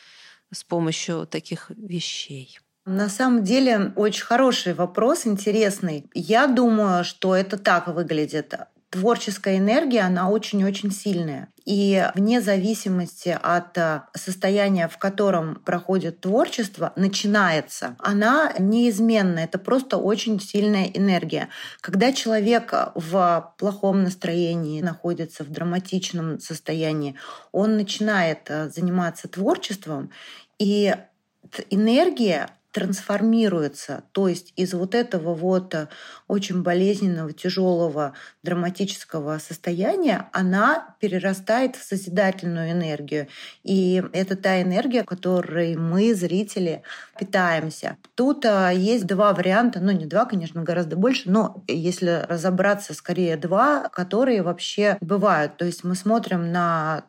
с 0.52 0.64
помощью 0.64 1.28
таких 1.28 1.70
вещей? 1.70 2.60
На 2.86 3.10
самом 3.10 3.44
деле 3.44 3.94
очень 3.96 4.26
хороший 4.26 4.74
вопрос, 4.74 5.28
интересный. 5.28 6.06
Я 6.16 6.48
думаю, 6.48 7.04
что 7.04 7.36
это 7.36 7.58
так 7.58 7.88
выглядит 7.88 8.56
творческая 8.90 9.58
энергия, 9.58 10.02
она 10.02 10.30
очень-очень 10.30 10.92
сильная. 10.92 11.50
И 11.66 12.06
вне 12.16 12.40
зависимости 12.40 13.38
от 13.42 13.78
э, 13.78 14.04
состояния, 14.16 14.88
в 14.88 14.98
котором 14.98 15.56
проходит 15.56 16.22
творчество, 16.22 16.94
начинается, 16.96 17.98
она 18.00 18.54
неизменна. 18.58 19.40
Это 19.40 19.60
просто 19.60 19.98
очень 19.98 20.40
сильная 20.40 20.86
энергия. 20.86 21.50
Когда 21.82 22.14
человек 22.14 22.74
в 22.96 23.54
плохом 23.58 24.04
настроении 24.04 24.82
находится 24.82 25.44
в 25.44 25.50
драматичном 25.50 26.40
состоянии, 26.40 27.16
он 27.52 27.76
начинает 27.76 28.50
э, 28.50 28.70
заниматься 28.70 29.28
творчеством, 29.28 30.12
и 30.60 30.96
энергия 31.70 32.50
трансформируется, 32.72 34.04
то 34.12 34.28
есть 34.28 34.54
из 34.56 34.74
вот 34.74 34.94
этого 34.94 35.34
вот 35.34 35.74
э, 35.74 35.88
очень 36.28 36.62
болезненного, 36.62 37.34
тяжелого, 37.34 38.14
драматического 38.44 39.40
состояния 39.40 40.30
она 40.32 40.96
перерастает 41.00 41.76
в 41.76 41.84
созидательную 41.84 42.72
энергию. 42.72 43.28
И 43.64 44.04
это 44.14 44.36
та 44.36 44.62
энергия, 44.62 45.04
которой 45.04 45.76
мы, 45.76 46.14
зрители, 46.14 46.84
питаемся. 47.18 47.98
Тут 48.16 48.46
э, 48.46 48.74
есть 48.76 49.08
два 49.08 49.34
варианта, 49.34 49.80
ну 49.80 49.92
не 49.92 50.06
два, 50.06 50.26
конечно, 50.26 50.62
гораздо 50.62 50.98
больше, 50.98 51.32
но 51.32 51.64
если 51.68 52.26
разобраться, 52.28 52.94
скорее 52.94 53.38
два, 53.38 53.90
которые 53.90 54.44
вообще 54.44 54.98
бывают. 55.02 55.58
То 55.58 55.66
есть 55.66 55.84
мы 55.84 55.96
смотрим 55.96 56.52
на 56.52 57.06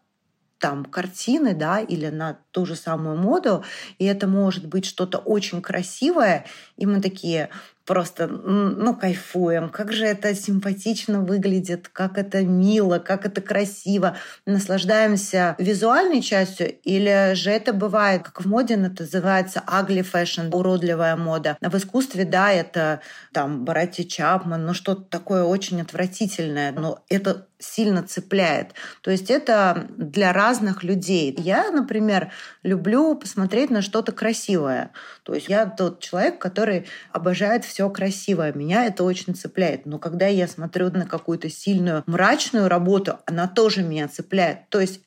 там 0.58 0.84
картины, 0.84 1.54
да, 1.54 1.80
или 1.80 2.08
на 2.08 2.38
ту 2.58 2.66
же 2.66 2.74
самую 2.74 3.16
моду, 3.16 3.62
и 4.00 4.04
это 4.04 4.26
может 4.26 4.66
быть 4.66 4.84
что-то 4.84 5.18
очень 5.18 5.62
красивое, 5.62 6.44
и 6.76 6.86
мы 6.86 7.00
такие, 7.00 7.50
просто, 7.88 8.26
ну, 8.26 8.94
кайфуем, 8.94 9.70
как 9.70 9.92
же 9.92 10.04
это 10.04 10.34
симпатично 10.34 11.20
выглядит, 11.22 11.88
как 11.88 12.18
это 12.18 12.42
мило, 12.42 12.98
как 12.98 13.24
это 13.24 13.40
красиво. 13.40 14.14
Наслаждаемся 14.44 15.56
визуальной 15.58 16.20
частью, 16.20 16.78
или 16.82 17.32
же 17.34 17.50
это 17.50 17.72
бывает, 17.72 18.24
как 18.24 18.42
в 18.42 18.46
моде 18.46 18.74
это 18.74 19.04
называется 19.04 19.62
ugly 19.66 20.04
fashion, 20.04 20.54
уродливая 20.54 21.16
мода. 21.16 21.56
А 21.62 21.70
в 21.70 21.76
искусстве, 21.76 22.26
да, 22.26 22.52
это 22.52 23.00
там 23.32 23.64
Барати 23.64 24.02
Чапман, 24.02 24.66
ну 24.66 24.74
что-то 24.74 25.02
такое 25.02 25.44
очень 25.44 25.80
отвратительное, 25.80 26.72
но 26.72 27.02
это 27.08 27.46
сильно 27.58 28.02
цепляет. 28.02 28.74
То 29.00 29.10
есть 29.10 29.30
это 29.30 29.88
для 29.96 30.32
разных 30.32 30.84
людей. 30.84 31.34
Я, 31.38 31.70
например, 31.70 32.30
люблю 32.62 33.14
посмотреть 33.14 33.70
на 33.70 33.82
что-то 33.82 34.12
красивое. 34.12 34.90
То 35.22 35.34
есть 35.34 35.48
я 35.48 35.66
тот 35.66 36.00
человек, 36.00 36.38
который 36.38 36.86
обожает 37.12 37.64
все 37.64 37.88
красивое. 37.90 38.52
Меня 38.52 38.86
это 38.86 39.04
очень 39.04 39.34
цепляет. 39.34 39.86
Но 39.86 39.98
когда 39.98 40.26
я 40.26 40.48
смотрю 40.48 40.90
на 40.90 41.06
какую-то 41.06 41.48
сильную 41.50 42.02
мрачную 42.06 42.68
работу, 42.68 43.18
она 43.26 43.48
тоже 43.48 43.82
меня 43.82 44.08
цепляет. 44.08 44.68
То 44.68 44.80
есть 44.80 45.00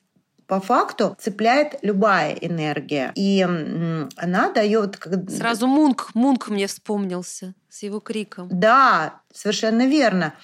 по 0.46 0.60
факту 0.60 1.16
цепляет 1.18 1.78
любая 1.82 2.34
энергия. 2.34 3.12
И 3.14 3.40
она 3.42 4.52
дает... 4.52 4.98
Сразу 5.28 5.66
Мунк, 5.66 6.10
Мунк 6.14 6.48
мне 6.48 6.66
вспомнился 6.66 7.54
с 7.70 7.82
его 7.82 8.00
криком. 8.00 8.48
Да, 8.50 9.22
совершенно 9.32 9.86
верно. 9.86 10.34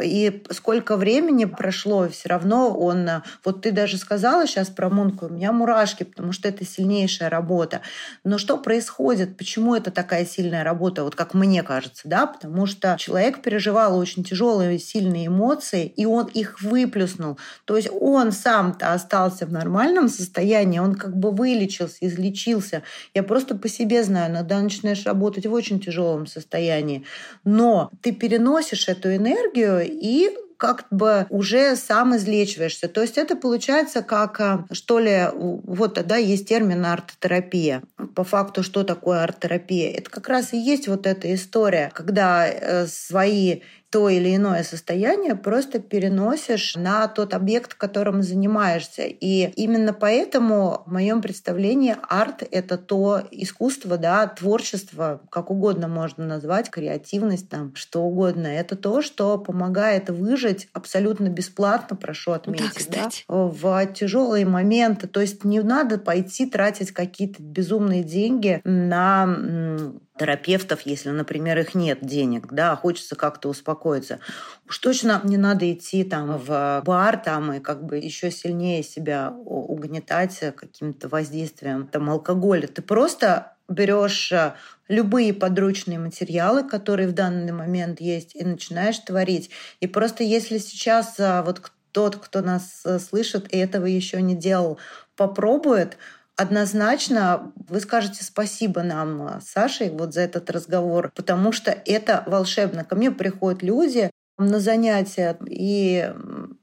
И 0.00 0.44
сколько 0.50 0.96
времени 0.96 1.44
прошло, 1.44 2.08
все 2.08 2.28
равно 2.28 2.76
он... 2.76 3.08
Вот 3.44 3.62
ты 3.62 3.72
даже 3.72 3.96
сказала 3.98 4.46
сейчас 4.46 4.68
про 4.68 4.88
Мунку, 4.88 5.26
у 5.26 5.28
меня 5.28 5.52
мурашки, 5.52 6.04
потому 6.04 6.32
что 6.32 6.48
это 6.48 6.64
сильнейшая 6.64 7.30
работа. 7.30 7.80
Но 8.22 8.38
что 8.38 8.58
происходит? 8.58 9.36
Почему 9.36 9.74
это 9.74 9.90
такая 9.90 10.24
сильная 10.24 10.62
работа, 10.62 11.04
вот 11.04 11.14
как 11.14 11.34
мне 11.34 11.62
кажется, 11.62 12.02
да? 12.08 12.26
Потому 12.26 12.66
что 12.66 12.96
человек 12.98 13.42
переживал 13.42 13.98
очень 13.98 14.24
тяжелые, 14.24 14.78
сильные 14.78 15.26
эмоции, 15.26 15.86
и 15.86 16.06
он 16.06 16.26
их 16.26 16.60
выплюснул. 16.62 17.38
То 17.64 17.76
есть 17.76 17.88
он 17.90 18.32
сам-то 18.32 18.92
остался 18.92 19.46
в 19.46 19.52
нормальном 19.52 20.08
состоянии, 20.08 20.78
он 20.78 20.94
как 20.94 21.16
бы 21.16 21.32
вылечился, 21.32 21.98
излечился. 22.00 22.82
Я 23.14 23.22
просто 23.22 23.56
по 23.56 23.68
себе 23.68 24.04
знаю, 24.04 24.32
иногда 24.32 24.60
начинаешь 24.60 25.04
работать 25.06 25.46
в 25.46 25.52
очень 25.52 25.80
тяжелом 25.80 26.26
состоянии. 26.26 27.04
Но 27.44 27.90
ты 28.00 28.12
переносишь 28.12 28.88
эту 28.88 29.14
энергию 29.14 29.77
и 29.82 30.30
как 30.58 30.86
бы 30.90 31.26
уже 31.30 31.76
сам 31.76 32.16
излечиваешься. 32.16 32.88
То 32.88 33.00
есть 33.00 33.16
это 33.16 33.36
получается 33.36 34.02
как, 34.02 34.40
э, 34.40 34.58
что 34.72 34.98
ли, 34.98 35.28
вот 35.32 35.94
тогда 35.94 36.16
есть 36.16 36.48
термин 36.48 36.84
арт-терапия. 36.84 37.82
По 38.14 38.24
факту, 38.24 38.62
что 38.64 38.82
такое 38.82 39.22
арт-терапия? 39.22 39.92
Это 39.92 40.10
как 40.10 40.28
раз 40.28 40.52
и 40.52 40.58
есть 40.58 40.88
вот 40.88 41.06
эта 41.06 41.32
история, 41.32 41.90
когда 41.94 42.48
э, 42.48 42.86
свои 42.88 43.60
то 43.90 44.10
или 44.10 44.36
иное 44.36 44.62
состояние 44.64 45.34
просто 45.34 45.78
переносишь 45.78 46.76
на 46.76 47.08
тот 47.08 47.32
объект, 47.32 47.74
которым 47.74 48.22
занимаешься. 48.22 49.02
И 49.04 49.50
именно 49.56 49.94
поэтому 49.94 50.82
в 50.84 50.92
моем 50.92 51.22
представлении 51.22 51.96
арт— 52.08 52.42
это 52.50 52.76
то 52.76 53.22
искусство, 53.30 53.96
да, 53.96 54.26
творчество, 54.26 55.22
как 55.30 55.50
угодно 55.50 55.88
можно 55.88 56.26
назвать, 56.26 56.70
креативность, 56.70 57.48
там, 57.48 57.74
что 57.74 58.02
угодно. 58.02 58.46
Это 58.46 58.76
то, 58.76 59.00
что 59.00 59.38
помогает 59.38 60.10
выжить 60.10 60.68
абсолютно 60.74 61.28
бесплатно, 61.28 61.96
прошу 61.96 62.32
отметить, 62.32 62.88
да, 62.90 63.08
да, 63.08 63.34
в 63.34 63.86
тяжелые 63.94 64.44
моменты. 64.44 65.06
То 65.06 65.20
есть 65.20 65.44
не 65.44 65.60
надо 65.60 65.98
пойти 65.98 66.44
тратить 66.46 66.92
какие-то 66.92 67.42
безумные 67.42 68.02
деньги 68.02 68.60
на 68.64 69.94
терапевтов, 70.18 70.82
если, 70.82 71.10
например, 71.10 71.58
их 71.58 71.74
нет 71.74 71.98
денег, 72.02 72.52
да, 72.52 72.72
а 72.72 72.76
хочется 72.76 73.16
как-то 73.16 73.48
успокоиться. 73.48 74.20
Уж 74.68 74.78
точно 74.78 75.20
не 75.24 75.36
надо 75.36 75.70
идти 75.72 76.04
там 76.04 76.38
в 76.38 76.82
бар 76.84 77.16
там 77.16 77.52
и 77.52 77.60
как 77.60 77.84
бы 77.84 77.96
еще 77.98 78.30
сильнее 78.30 78.82
себя 78.82 79.30
угнетать 79.30 80.38
каким-то 80.56 81.08
воздействием 81.08 81.86
там 81.86 82.10
алкоголя. 82.10 82.66
Ты 82.66 82.82
просто 82.82 83.52
берешь 83.68 84.32
э, 84.32 84.54
любые 84.88 85.34
подручные 85.34 85.98
материалы, 85.98 86.66
которые 86.66 87.08
в 87.08 87.12
данный 87.12 87.52
момент 87.52 88.00
есть, 88.00 88.34
и 88.34 88.44
начинаешь 88.44 88.98
творить. 88.98 89.50
И 89.80 89.86
просто 89.86 90.24
если 90.24 90.58
сейчас 90.58 91.20
э, 91.20 91.42
вот 91.42 91.70
тот, 91.92 92.16
кто 92.16 92.40
нас 92.40 92.82
э, 92.84 92.98
слышит 92.98 93.52
и 93.52 93.58
этого 93.58 93.86
еще 93.86 94.22
не 94.22 94.34
делал, 94.34 94.78
попробует, 95.16 95.98
однозначно 96.38 97.52
вы 97.68 97.80
скажете 97.80 98.22
спасибо 98.24 98.82
нам, 98.82 99.40
Саше, 99.40 99.90
вот 99.90 100.14
за 100.14 100.20
этот 100.20 100.48
разговор, 100.50 101.12
потому 101.14 101.50
что 101.50 101.76
это 101.84 102.22
волшебно. 102.26 102.84
Ко 102.84 102.94
мне 102.94 103.10
приходят 103.10 103.62
люди 103.62 104.10
на 104.38 104.60
занятия, 104.60 105.36
и 105.50 106.14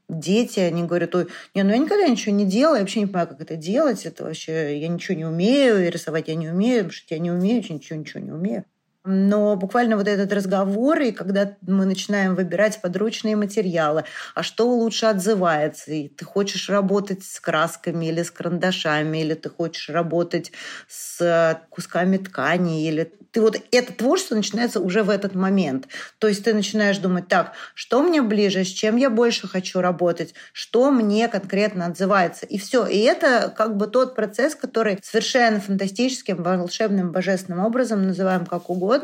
дети, 0.08 0.60
они 0.60 0.84
говорят, 0.84 1.14
ой, 1.14 1.28
не, 1.54 1.62
ну 1.62 1.70
я 1.70 1.76
никогда 1.76 2.08
ничего 2.08 2.34
не 2.34 2.46
делаю, 2.46 2.76
я 2.76 2.80
вообще 2.80 3.00
не 3.00 3.06
понимаю, 3.06 3.28
как 3.28 3.42
это 3.42 3.56
делать, 3.56 4.06
это 4.06 4.24
вообще, 4.24 4.78
я 4.80 4.88
ничего 4.88 5.14
не 5.14 5.26
умею, 5.26 5.86
и 5.86 5.90
рисовать 5.90 6.28
я 6.28 6.36
не 6.36 6.48
умею, 6.48 6.90
шить 6.90 7.10
я 7.10 7.18
не 7.18 7.30
умею, 7.30 7.62
ничего, 7.68 7.98
ничего 7.98 8.20
не 8.20 8.32
умею. 8.32 8.64
Но 9.06 9.54
буквально 9.56 9.96
вот 9.96 10.08
этот 10.08 10.32
разговор, 10.32 11.00
и 11.00 11.12
когда 11.12 11.54
мы 11.62 11.86
начинаем 11.86 12.34
выбирать 12.34 12.80
подручные 12.82 13.36
материалы, 13.36 14.04
а 14.34 14.42
что 14.42 14.68
лучше 14.68 15.06
отзывается, 15.06 15.92
и 15.92 16.08
ты 16.08 16.24
хочешь 16.24 16.68
работать 16.68 17.24
с 17.24 17.38
красками 17.38 18.06
или 18.06 18.22
с 18.22 18.30
карандашами, 18.32 19.18
или 19.18 19.34
ты 19.34 19.48
хочешь 19.48 19.88
работать 19.88 20.50
с 20.88 21.60
кусками 21.70 22.16
ткани, 22.16 22.86
или 22.88 23.12
ты 23.30 23.42
вот 23.42 23.60
это 23.70 23.92
творчество 23.92 24.34
начинается 24.34 24.80
уже 24.80 25.02
в 25.02 25.10
этот 25.10 25.34
момент. 25.34 25.88
То 26.18 26.26
есть 26.26 26.42
ты 26.42 26.54
начинаешь 26.54 26.96
думать, 26.96 27.28
так, 27.28 27.52
что 27.74 28.02
мне 28.02 28.22
ближе, 28.22 28.64
с 28.64 28.68
чем 28.68 28.96
я 28.96 29.10
больше 29.10 29.46
хочу 29.46 29.82
работать, 29.82 30.32
что 30.54 30.90
мне 30.90 31.28
конкретно 31.28 31.84
отзывается. 31.84 32.46
И 32.46 32.58
все. 32.58 32.86
И 32.86 32.98
это 32.98 33.52
как 33.54 33.76
бы 33.76 33.88
тот 33.88 34.14
процесс, 34.14 34.54
который 34.54 34.98
совершенно 35.02 35.60
фантастическим, 35.60 36.42
волшебным, 36.42 37.12
божественным 37.12 37.62
образом, 37.64 38.06
называем 38.06 38.46
как 38.46 38.70
угодно, 38.70 38.95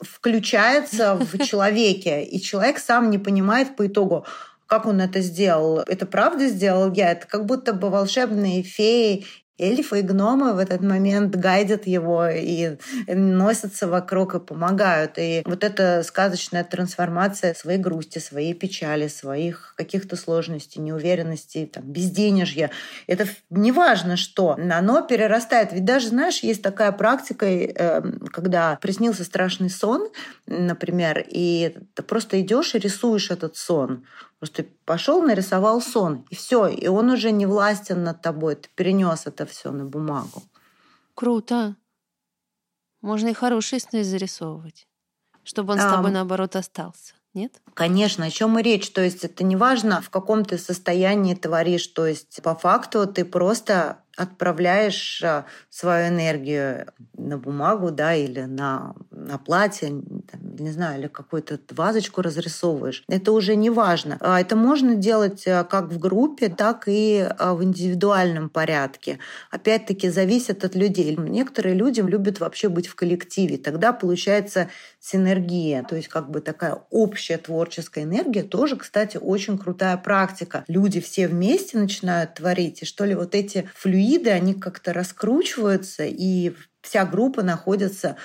включается 0.00 1.14
в 1.14 1.38
человеке. 1.44 2.24
И 2.24 2.40
человек 2.40 2.78
сам 2.78 3.10
не 3.10 3.18
понимает 3.18 3.76
по 3.76 3.86
итогу, 3.86 4.26
как 4.66 4.86
он 4.86 5.00
это 5.00 5.20
сделал. 5.20 5.80
Это 5.80 6.06
правда 6.06 6.48
сделал 6.48 6.92
я? 6.92 7.12
Это 7.12 7.26
как 7.26 7.46
будто 7.46 7.72
бы 7.72 7.90
волшебные 7.90 8.62
феи 8.62 9.26
эльфы 9.58 10.00
и 10.00 10.02
гномы 10.02 10.54
в 10.54 10.58
этот 10.58 10.80
момент 10.82 11.36
гайдят 11.36 11.86
его 11.86 12.26
и 12.26 12.76
носятся 13.06 13.86
вокруг 13.88 14.34
и 14.34 14.40
помогают. 14.40 15.12
И 15.18 15.42
вот 15.44 15.64
эта 15.64 16.02
сказочная 16.04 16.64
трансформация 16.64 17.54
своей 17.54 17.78
грусти, 17.78 18.18
своей 18.18 18.54
печали, 18.54 19.08
своих 19.08 19.74
каких-то 19.76 20.16
сложностей, 20.16 20.80
неуверенности, 20.80 21.70
там, 21.72 21.84
безденежья, 21.84 22.70
это 23.06 23.26
неважно 23.50 24.16
что, 24.16 24.56
оно 24.58 25.02
перерастает. 25.02 25.72
Ведь 25.72 25.84
даже, 25.84 26.08
знаешь, 26.08 26.42
есть 26.42 26.62
такая 26.62 26.92
практика, 26.92 27.46
эм, 27.46 28.20
когда 28.32 28.78
приснился 28.80 29.24
страшный 29.24 29.70
сон, 29.70 30.08
например, 30.46 31.24
и 31.28 31.76
ты 31.94 32.02
просто 32.02 32.40
идешь 32.40 32.74
и 32.74 32.78
рисуешь 32.78 33.30
этот 33.30 33.56
сон. 33.56 34.04
Просто 34.42 34.66
пошел, 34.84 35.22
нарисовал 35.22 35.80
сон, 35.80 36.26
и 36.28 36.34
все, 36.34 36.66
и 36.66 36.88
он 36.88 37.10
уже 37.10 37.30
не 37.30 37.46
властен 37.46 38.02
над 38.02 38.22
тобой, 38.22 38.56
ты 38.56 38.68
перенес 38.74 39.28
это 39.28 39.46
все 39.46 39.70
на 39.70 39.84
бумагу. 39.84 40.42
Круто. 41.14 41.76
Можно 43.02 43.28
и 43.28 43.34
хорошие 43.34 43.78
сны 43.78 44.02
зарисовывать, 44.02 44.88
чтобы 45.44 45.74
он 45.74 45.78
а, 45.78 45.88
с 45.88 45.94
тобой 45.94 46.10
наоборот 46.10 46.56
остался. 46.56 47.14
Нет? 47.34 47.52
Конечно, 47.74 48.24
о 48.24 48.30
чем 48.30 48.58
и 48.58 48.64
речь. 48.64 48.90
То 48.90 49.00
есть 49.00 49.22
это 49.22 49.44
не 49.44 49.54
важно, 49.54 50.02
в 50.02 50.10
каком 50.10 50.44
ты 50.44 50.58
состоянии 50.58 51.36
творишь. 51.36 51.86
То 51.86 52.06
есть 52.06 52.42
по 52.42 52.56
факту 52.56 53.06
ты 53.06 53.24
просто 53.24 54.02
отправляешь 54.16 55.22
а, 55.24 55.46
свою 55.70 56.08
энергию 56.08 56.86
на 57.16 57.38
бумагу, 57.38 57.90
да, 57.90 58.14
или 58.14 58.40
на, 58.40 58.94
на 59.10 59.38
платье, 59.38 59.88
там, 59.88 60.56
не 60.56 60.70
знаю, 60.70 61.00
или 61.00 61.06
какую-то 61.06 61.58
вазочку 61.70 62.22
разрисовываешь. 62.22 63.04
Это 63.08 63.32
уже 63.32 63.56
не 63.56 63.70
важно. 63.70 64.18
А 64.20 64.40
это 64.40 64.56
можно 64.56 64.94
делать 64.94 65.46
а, 65.46 65.64
как 65.64 65.90
в 65.90 65.98
группе, 65.98 66.48
так 66.48 66.84
и 66.86 67.26
в 67.38 67.62
индивидуальном 67.62 68.48
порядке. 68.48 69.18
Опять-таки 69.50 70.08
зависит 70.08 70.64
от 70.64 70.74
людей. 70.74 71.16
Некоторые 71.16 71.74
люди 71.74 72.00
любят 72.00 72.40
вообще 72.40 72.68
быть 72.68 72.86
в 72.86 72.94
коллективе. 72.94 73.56
Тогда 73.56 73.92
получается 73.92 74.68
синергия, 75.02 75.82
то 75.82 75.96
есть 75.96 76.06
как 76.06 76.30
бы 76.30 76.40
такая 76.40 76.78
общая 76.90 77.36
творческая 77.36 78.04
энергия, 78.04 78.44
тоже, 78.44 78.76
кстати, 78.76 79.16
очень 79.16 79.58
крутая 79.58 79.96
практика. 79.96 80.64
Люди 80.68 81.00
все 81.00 81.26
вместе 81.26 81.76
начинают 81.76 82.34
творить, 82.34 82.82
и 82.82 82.84
что 82.84 83.04
ли 83.04 83.16
вот 83.16 83.34
эти 83.34 83.68
флюиды, 83.74 84.02
они 84.30 84.54
как-то 84.54 84.92
раскручиваются, 84.92 86.04
и 86.04 86.54
вся 86.82 87.04
группа 87.06 87.42
находится, 87.42 88.16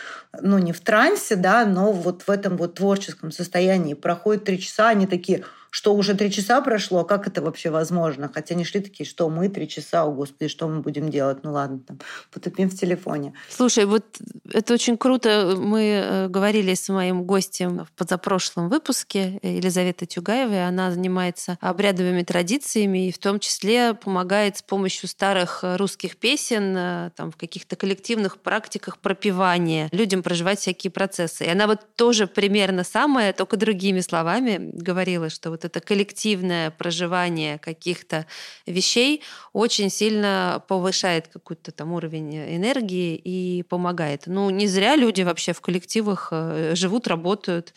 ну, 0.42 0.58
не 0.58 0.74
в 0.74 0.82
трансе, 0.82 1.36
да, 1.36 1.66
но 1.66 1.92
вот 1.92 2.24
в 2.24 2.30
этом 2.30 2.58
вот 2.58 2.76
творческом 2.76 3.32
состоянии. 3.32 3.94
Проходит 3.94 4.46
три 4.46 4.60
часа, 4.60 4.90
они 4.90 5.06
такие, 5.06 5.44
что 5.78 5.94
уже 5.94 6.16
три 6.16 6.32
часа 6.32 6.60
прошло, 6.62 7.04
как 7.04 7.28
это 7.28 7.44
вообще 7.44 7.70
возможно? 7.70 8.32
Хотя 8.34 8.56
они 8.56 8.64
шли 8.64 8.82
такие, 8.82 9.08
что 9.08 9.30
мы 9.30 9.48
три 9.48 9.68
часа, 9.68 10.06
о 10.06 10.12
господи, 10.12 10.48
что 10.48 10.68
мы 10.68 10.82
будем 10.82 11.12
делать? 11.12 11.44
Ну 11.44 11.52
ладно, 11.52 11.82
там, 11.88 12.00
потупим 12.34 12.68
в 12.68 12.76
телефоне. 12.76 13.34
Слушай, 13.48 13.86
вот 13.86 14.04
это 14.52 14.74
очень 14.74 14.98
круто. 14.98 15.54
Мы 15.56 16.02
э, 16.04 16.28
говорили 16.30 16.74
с 16.74 16.90
моим 16.90 17.26
гостем 17.26 17.86
в 17.86 17.92
позапрошлом 17.92 18.70
выпуске, 18.70 19.40
Елизавета 19.44 20.08
Тюгаева, 20.08 20.66
она 20.66 20.90
занимается 20.90 21.60
обрядовыми 21.62 22.24
традициями 22.24 23.10
и 23.10 23.12
в 23.12 23.20
том 23.20 23.40
числе 23.40 23.94
помогает 23.94 24.58
с 24.58 24.64
помощью 24.64 25.08
старых 25.08 25.60
русских 25.62 26.18
песен 26.18 26.76
э, 26.76 27.12
там, 27.16 27.32
в 27.32 27.36
каких-то 27.36 27.76
коллективных 27.76 28.40
практиках 28.40 28.98
пропевания 28.98 29.90
людям 29.92 30.24
проживать 30.24 30.60
всякие 30.60 30.90
процессы. 30.90 31.46
И 31.46 31.50
она 31.50 31.68
вот 31.68 31.82
тоже 31.96 32.26
примерно 32.26 32.84
самое, 32.84 33.32
только 33.32 33.58
другими 33.58 34.00
словами 34.00 34.72
говорила, 34.74 35.30
что 35.30 35.52
вот 35.52 35.67
это 35.68 35.80
коллективное 35.80 36.72
проживание 36.72 37.60
каких-то 37.60 38.26
вещей 38.66 39.22
очень 39.54 39.90
сильно 39.90 40.64
повышает 40.68 41.28
какой-то 41.28 41.72
там 41.72 41.94
уровень 41.94 42.36
энергии 42.56 43.16
и 43.16 43.64
помогает. 43.64 44.24
Ну, 44.26 44.50
не 44.50 44.68
зря 44.68 44.96
люди 44.96 45.22
вообще 45.22 45.54
в 45.54 45.62
коллективах 45.62 46.30
э, 46.32 46.74
живут, 46.76 47.08
работают. 47.08 47.74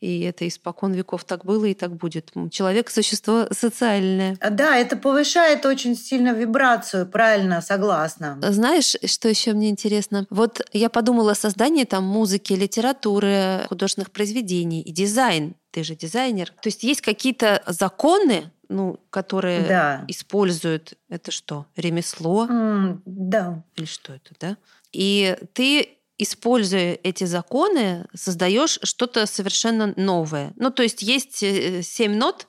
И 0.00 0.20
это 0.20 0.46
испокон 0.46 0.92
веков 0.92 1.24
так 1.24 1.46
было 1.46 1.64
и 1.64 1.72
так 1.72 1.96
будет. 1.96 2.30
Человек– 2.50 2.90
существо 2.90 3.46
социальное. 3.50 4.36
Да, 4.50 4.76
это 4.76 4.96
повышает 4.96 5.64
очень 5.64 5.96
сильно 5.96 6.34
вибрацию, 6.34 7.06
правильно, 7.06 7.62
согласна. 7.62 8.38
Знаешь, 8.42 8.96
что 9.06 9.30
еще 9.30 9.54
мне 9.54 9.70
интересно? 9.70 10.26
Вот 10.28 10.60
я 10.74 10.90
подумала 10.90 11.32
о 11.32 11.34
создании 11.34 11.84
там 11.84 12.04
музыки, 12.04 12.52
литературы, 12.52 13.64
художественных 13.68 14.10
произведений 14.10 14.82
и 14.82 14.92
дизайн 14.92 15.54
ты 15.74 15.82
же 15.82 15.96
дизайнер. 15.96 16.50
То 16.62 16.68
есть 16.68 16.84
есть 16.84 17.00
какие-то 17.00 17.60
законы, 17.66 18.52
ну, 18.68 19.00
которые 19.10 19.66
да. 19.66 20.04
используют 20.06 20.94
это 21.08 21.32
что? 21.32 21.66
Ремесло? 21.74 22.46
Mm, 22.46 23.00
да. 23.04 23.64
Или 23.74 23.84
что 23.84 24.12
это, 24.12 24.30
да? 24.38 24.56
И 24.92 25.36
ты 25.52 25.98
используя 26.16 26.96
эти 27.02 27.24
законы, 27.24 28.06
создаешь 28.14 28.78
что-то 28.84 29.26
совершенно 29.26 29.92
новое. 29.96 30.52
Ну, 30.54 30.70
то 30.70 30.84
есть 30.84 31.02
есть 31.02 31.42
э, 31.42 31.82
семь 31.82 32.14
нот, 32.16 32.46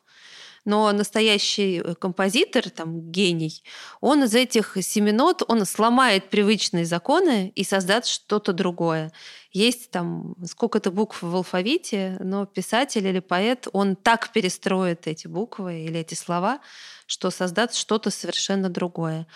но 0.66 0.92
настоящий 0.92 1.80
э, 1.80 1.96
композитор, 1.96 2.70
там, 2.70 3.12
гений, 3.12 3.64
он 4.02 4.24
из 4.24 4.36
этих 4.36 4.78
семи 4.82 5.12
нот, 5.12 5.42
он 5.48 5.66
сломает 5.66 6.30
привычные 6.30 6.86
законы 6.86 7.52
и 7.56 7.64
создаст 7.64 8.08
что-то 8.08 8.54
другое. 8.54 9.12
Есть 9.56 9.90
там 9.90 10.36
сколько-то 10.46 10.92
букв 10.92 11.22
в 11.22 11.34
алфавите, 11.34 12.18
но 12.20 12.46
писатель 12.46 13.08
или 13.08 13.20
поэт, 13.20 13.70
он 13.72 13.96
так 13.96 14.30
перестроит 14.34 15.08
эти 15.08 15.28
буквы 15.28 15.86
или 15.86 16.02
эти 16.02 16.14
слова, 16.14 16.60
что 17.08 17.32
создаст 17.32 17.76
что-то 17.76 18.10
совершенно 18.10 18.70
другое. 18.70 19.28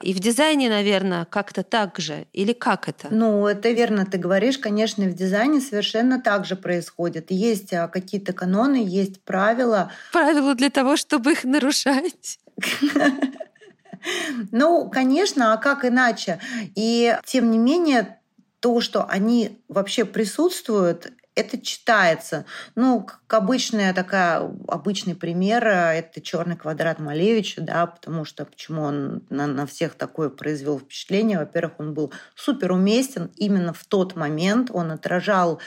И 0.00 0.14
в 0.14 0.20
дизайне, 0.20 0.68
наверное, 0.68 1.24
как-то 1.24 1.64
так 1.64 1.98
же. 1.98 2.26
Или 2.32 2.52
как 2.52 2.88
это? 2.88 3.08
Ну, 3.10 3.48
это 3.48 3.70
верно 3.70 4.06
ты 4.06 4.16
говоришь. 4.16 4.58
Конечно, 4.58 5.06
в 5.06 5.14
дизайне 5.14 5.60
совершенно 5.60 6.20
так 6.20 6.44
же 6.44 6.54
происходит. 6.54 7.32
Есть 7.32 7.72
а, 7.72 7.88
какие-то 7.88 8.32
каноны, 8.32 8.84
есть 8.86 9.22
правила. 9.22 9.90
Правила 10.12 10.54
для 10.54 10.70
того, 10.70 10.96
чтобы 10.96 11.32
их 11.32 11.42
нарушать. 11.44 12.38
Ну, 14.52 14.90
конечно, 14.90 15.54
а 15.54 15.56
как 15.56 15.82
иначе? 15.86 16.38
И 16.74 17.16
тем 17.24 17.50
не 17.50 17.56
менее, 17.56 18.18
то, 18.64 18.80
что 18.80 19.04
они 19.04 19.62
вообще 19.68 20.06
присутствуют, 20.06 21.12
это 21.34 21.60
читается. 21.60 22.46
Ну, 22.74 23.02
как 23.02 23.42
обычная 23.42 23.92
такая, 23.92 24.40
обычный 24.68 25.14
пример, 25.14 25.66
э, 25.66 25.98
это 25.98 26.22
черный 26.22 26.56
квадрат 26.56 26.98
Малевича, 26.98 27.60
да, 27.60 27.86
потому 27.86 28.24
что 28.24 28.46
почему 28.46 28.80
он 28.80 29.22
на, 29.28 29.46
на 29.46 29.66
всех 29.66 29.96
такое 29.96 30.30
произвел 30.30 30.78
впечатление. 30.78 31.40
Во-первых, 31.40 31.74
он 31.78 31.92
был 31.92 32.10
супер 32.34 32.72
уместен 32.72 33.30
именно 33.36 33.74
в 33.74 33.84
тот 33.84 34.16
момент, 34.16 34.70
он 34.72 34.92
отражал 34.92 35.60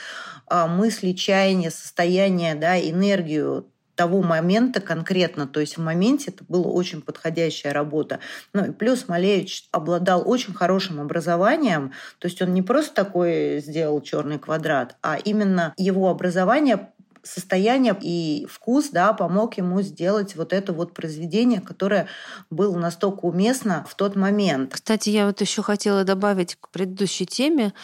а, 0.48 0.66
мысли, 0.66 1.12
чаяния, 1.12 1.70
состояние, 1.70 2.56
да, 2.56 2.80
энергию 2.80 3.70
того 3.98 4.22
момента 4.22 4.80
конкретно, 4.80 5.48
то 5.48 5.58
есть 5.58 5.76
в 5.76 5.80
моменте 5.82 6.30
это 6.30 6.44
была 6.46 6.70
очень 6.70 7.02
подходящая 7.02 7.72
работа. 7.72 8.20
Ну 8.52 8.66
и 8.66 8.70
плюс 8.70 9.08
Малевич 9.08 9.68
обладал 9.72 10.22
очень 10.24 10.54
хорошим 10.54 11.00
образованием, 11.00 11.92
то 12.20 12.28
есть 12.28 12.40
он 12.40 12.54
не 12.54 12.62
просто 12.62 12.94
такой 12.94 13.58
сделал 13.58 14.00
черный 14.00 14.38
квадрат, 14.38 14.96
а 15.02 15.16
именно 15.16 15.74
его 15.76 16.08
образование 16.10 16.88
состояние 17.24 17.96
и 18.00 18.46
вкус 18.48 18.90
да, 18.90 19.12
помог 19.12 19.58
ему 19.58 19.82
сделать 19.82 20.36
вот 20.36 20.52
это 20.52 20.72
вот 20.72 20.94
произведение, 20.94 21.60
которое 21.60 22.06
было 22.50 22.78
настолько 22.78 23.24
уместно 23.26 23.84
в 23.88 23.94
тот 23.94 24.16
момент. 24.16 24.74
Кстати, 24.74 25.10
я 25.10 25.26
вот 25.26 25.40
еще 25.40 25.62
хотела 25.62 26.04
добавить 26.04 26.56
к 26.60 26.70
предыдущей 26.70 27.26
теме 27.26 27.74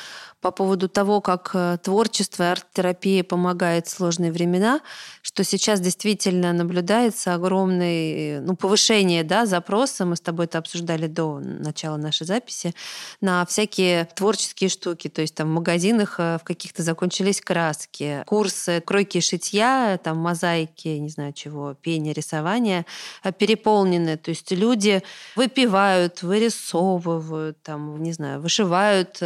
по 0.44 0.50
поводу 0.50 0.90
того, 0.90 1.22
как 1.22 1.52
э, 1.54 1.78
творчество 1.82 2.42
и 2.42 2.46
арт-терапия 2.48 3.24
помогает 3.24 3.86
в 3.86 3.90
сложные 3.90 4.30
времена, 4.30 4.82
что 5.22 5.42
сейчас 5.42 5.80
действительно 5.80 6.52
наблюдается 6.52 7.32
огромное 7.32 8.42
ну, 8.42 8.54
повышение 8.54 9.24
да, 9.24 9.46
запроса, 9.46 10.04
мы 10.04 10.16
с 10.16 10.20
тобой 10.20 10.44
это 10.44 10.58
обсуждали 10.58 11.06
до 11.06 11.38
начала 11.38 11.96
нашей 11.96 12.26
записи, 12.26 12.74
на 13.22 13.46
всякие 13.46 14.04
творческие 14.04 14.68
штуки. 14.68 15.08
То 15.08 15.22
есть 15.22 15.34
там 15.34 15.48
в 15.48 15.54
магазинах 15.54 16.16
э, 16.18 16.36
в 16.38 16.44
каких-то 16.44 16.82
закончились 16.82 17.40
краски, 17.40 18.22
курсы 18.26 18.82
кройки 18.82 19.16
и 19.16 19.22
шитья, 19.22 19.98
там 20.04 20.18
мозаики, 20.18 20.88
не 20.88 21.08
знаю 21.08 21.32
чего, 21.32 21.72
пение, 21.72 22.12
рисование 22.12 22.84
э, 23.22 23.32
переполнены. 23.32 24.18
То 24.18 24.28
есть 24.28 24.52
люди 24.52 25.02
выпивают, 25.36 26.22
вырисовывают, 26.22 27.62
там, 27.62 28.02
не 28.02 28.12
знаю, 28.12 28.42
вышивают 28.42 29.16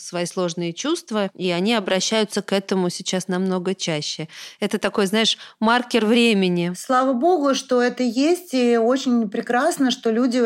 свои 0.00 0.24
сложные 0.24 0.61
сложные 0.62 0.72
чувства, 0.72 1.30
и 1.34 1.50
они 1.50 1.74
обращаются 1.74 2.42
к 2.42 2.52
этому 2.52 2.90
сейчас 2.90 3.28
намного 3.28 3.74
чаще. 3.74 4.28
Это 4.60 4.78
такой, 4.78 5.06
знаешь, 5.06 5.38
маркер 5.60 6.06
времени. 6.06 6.72
Слава 6.76 7.12
богу, 7.12 7.54
что 7.54 7.82
это 7.82 8.02
есть, 8.02 8.54
и 8.54 8.76
очень 8.76 9.28
прекрасно, 9.28 9.90
что 9.90 10.10
люди, 10.10 10.42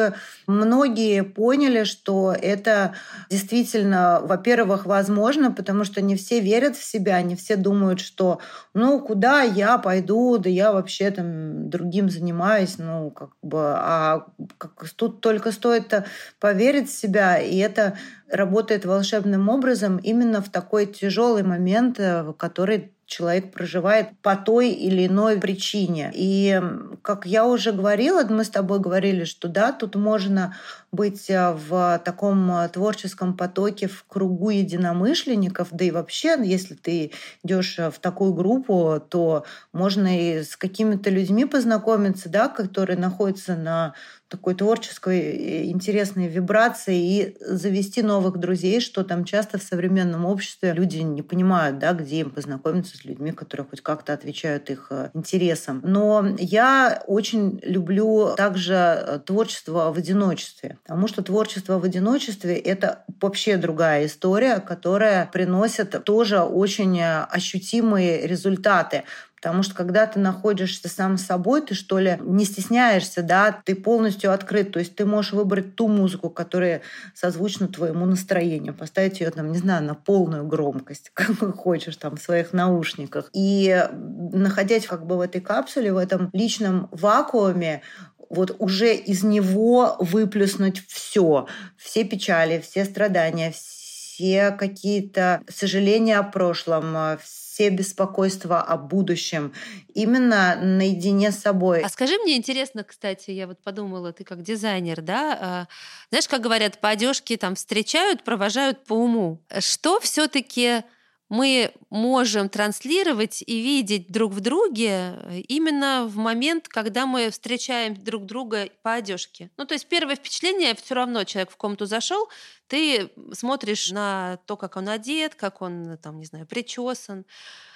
многие 0.47 1.23
поняли, 1.23 1.85
что 1.85 2.33
это 2.33 2.95
действительно, 3.31 4.21
во-первых, 4.23 4.87
возможно, 4.87 5.51
потому 5.51 5.85
что 5.85 6.01
не 6.01 6.17
все 6.17 6.41
верят 6.41 6.77
в 6.77 6.85
себя, 6.85 7.23
не 7.23 7.37
все 7.37 7.57
думают, 7.57 8.01
что 8.01 8.39
ну 8.75 9.01
куда 9.01 9.43
я 9.43 9.79
пойду, 9.79 10.39
да 10.39 10.49
я 10.49 10.73
вообще 10.73 11.11
там 11.11 11.69
другим 11.71 12.11
занимаюсь, 12.11 12.79
ну 12.79 13.11
как 13.11 13.31
бы, 13.43 13.59
а 13.59 14.27
как, 14.59 14.89
тут 14.97 15.21
только 15.21 15.53
стоит 15.53 15.93
поверить 16.41 16.89
в 16.89 16.99
себя, 16.99 17.39
и 17.39 17.57
это 17.57 17.97
работает 18.31 18.85
волшебным 18.85 19.49
образом 19.49 19.99
именно 19.99 20.43
в 20.43 20.49
такой 20.51 20.87
тяжелый 20.87 21.43
момент, 21.43 21.99
э, 21.99 22.33
который 22.37 22.93
человек 23.07 23.53
проживает 23.53 24.09
по 24.21 24.35
той 24.35 24.71
или 24.71 25.07
иной 25.07 25.39
причине. 25.39 26.11
И, 26.13 26.61
как 27.03 27.25
я 27.25 27.47
уже 27.47 27.71
говорила, 27.73 28.25
мы 28.25 28.45
с 28.45 28.51
тобой 28.51 28.81
говорили, 28.81 29.25
что 29.25 29.49
да, 29.49 29.71
тут 29.73 29.95
можно 29.95 30.57
быть 30.97 31.31
э, 31.31 31.53
в 31.53 32.03
таком 32.05 32.51
э, 32.51 32.69
творческом 32.69 33.37
потоке, 33.37 33.87
в 33.87 34.05
кругу 34.09 34.51
единомышленников, 34.51 35.69
да 35.71 35.85
и 35.85 35.93
вообще, 35.93 36.37
если 36.43 36.75
ты 36.75 37.13
идешь 37.45 37.79
в 37.79 38.01
такую 38.01 38.35
группу, 38.35 39.01
то 39.09 39.45
можно 39.73 40.19
и 40.19 40.43
с 40.43 40.57
какими-то 40.57 41.11
людьми 41.11 41.45
познакомиться, 41.45 42.29
да, 42.29 42.49
которые 42.49 42.99
находятся 42.99 43.55
на 43.55 43.95
такой 44.29 44.55
творческой 44.55 45.21
э, 45.21 45.65
интересной 45.67 46.27
вибрации 46.27 46.99
и 46.99 47.37
завести 47.41 48.03
новых 48.03 48.39
друзей, 48.39 48.81
что 48.81 49.05
там 49.05 49.25
часто 49.25 49.59
в 49.59 49.63
современном 49.63 50.25
обществе 50.25 50.73
люди 50.73 50.99
не 50.99 51.23
понимают, 51.23 51.79
да, 51.79 51.93
где 51.93 52.21
им 52.21 52.31
познакомиться 52.31 52.97
с 52.97 53.05
людьми, 53.05 53.31
которые 53.31 53.67
хоть 53.69 53.83
как-то 53.83 54.13
отвечают 54.13 54.69
их 54.71 54.89
э, 54.91 55.11
интересам. 55.15 55.81
Но 55.85 56.27
я 56.39 57.03
очень 57.07 57.61
люблю 57.63 58.35
также 58.37 58.75
э, 58.75 59.21
творчество 59.25 59.93
в 59.93 59.99
одиночестве, 59.99 60.79
потому 60.87 61.09
что 61.09 61.21
творчество 61.21 61.81
в 61.81 61.85
одиночестве— 61.85 62.57
это 62.57 63.05
вообще 63.21 63.57
другая 63.57 64.07
история, 64.07 64.61
которая 64.61 65.27
приносит 65.27 66.05
тоже 66.05 66.41
очень 66.41 67.03
ощутимые 67.03 68.25
результаты. 68.25 69.03
Потому 69.35 69.63
что 69.65 69.75
когда 69.75 70.07
ты 70.07 70.19
находишься 70.21 70.89
сам 70.89 71.19
с 71.19 71.25
собой, 71.25 71.61
ты 71.61 71.75
что 71.75 71.99
ли 71.99 72.19
не 72.21 72.45
стесняешься, 72.45 73.23
да, 73.23 73.53
ты 73.65 73.75
полностью 73.75 74.33
открыт. 74.33 74.73
То 74.73 74.79
есть 74.79 74.95
ты 74.95 75.05
можешь 75.05 75.33
выбрать 75.33 75.75
ту 75.75 75.89
музыку, 75.89 76.31
которая 76.31 76.83
созвучна 77.15 77.69
твоему 77.69 78.07
настроению, 78.07 78.73
поставить 78.73 79.21
ее 79.21 79.31
там, 79.31 79.53
не 79.53 79.59
знаю, 79.59 79.85
на 79.85 79.95
полную 79.95 80.47
громкость, 80.47 81.11
как 81.15 81.37
хочешь, 81.57 81.97
там, 81.97 82.17
в 82.17 82.23
своих 82.23 82.53
наушниках. 82.53 83.29
И 83.33 83.85
находясь 83.93 84.87
как 84.87 85.05
бы 85.05 85.17
в 85.17 85.21
этой 85.21 85.41
капсуле, 85.41 85.93
в 85.93 85.99
этом 85.99 86.31
личном 86.33 86.89
вакууме, 86.93 87.83
вот 88.29 88.57
уже 88.59 88.95
из 88.95 89.23
него 89.23 89.97
выплеснуть 89.99 90.87
все, 90.89 91.47
все 91.77 92.05
печали, 92.05 92.61
все 92.61 92.85
страдания, 92.85 93.53
все 93.53 94.51
какие-то 94.53 95.43
сожаления 95.49 96.19
о 96.19 96.23
прошлом, 96.23 97.19
все 97.23 97.71
беспокойства 97.71 98.61
о 98.61 98.77
будущем, 98.77 99.53
именно 99.95 100.57
наедине 100.57 101.33
с 101.33 101.39
собой. 101.39 101.81
А 101.81 101.89
скажи 101.89 102.19
мне, 102.19 102.37
интересно, 102.37 102.85
кстати, 102.85 103.31
я 103.31 103.47
вот 103.47 103.63
подумала, 103.63 104.13
ты 104.13 104.25
как 104.25 104.43
дизайнер, 104.43 105.01
да, 105.01 105.39
а, 105.41 105.69
знаешь, 106.11 106.29
как 106.29 106.43
говорят, 106.43 106.81
по 106.81 106.91
одежке 106.91 107.37
там 107.37 107.55
встречают, 107.55 108.25
провожают 108.25 108.85
по 108.85 108.95
уму. 108.95 109.43
Что 109.59 110.01
все-таки 110.01 110.83
мы 111.29 111.73
можем 111.91 112.49
транслировать 112.49 113.43
и 113.47 113.61
видеть 113.61 114.09
друг 114.09 114.33
в 114.33 114.41
друге 114.41 114.89
э, 114.89 115.41
именно 115.49 116.07
в 116.07 116.17
момент, 116.17 116.69
когда 116.69 117.07
мы 117.07 117.31
встречаем 117.31 117.95
друг 117.95 118.27
друга 118.27 118.69
по 118.83 118.95
одежке. 118.95 119.51
Ну, 119.57 119.65
то 119.65 119.75
есть 119.75 119.87
первое 119.87 120.17
впечатление 120.17 120.75
все 120.75 120.95
равно 120.95 121.25
человек 121.25 121.51
в 121.51 121.57
комнату 121.57 121.87
зашел, 121.87 122.29
ты 122.69 123.11
смотришь 123.33 123.91
на 123.91 124.39
то, 124.47 124.57
как 124.57 124.77
он 124.77 124.89
одет, 124.89 125.35
как 125.35 125.63
он, 125.63 125.99
там, 125.99 126.19
не 126.19 126.27
знаю, 126.27 126.47
причесан. 126.47 127.27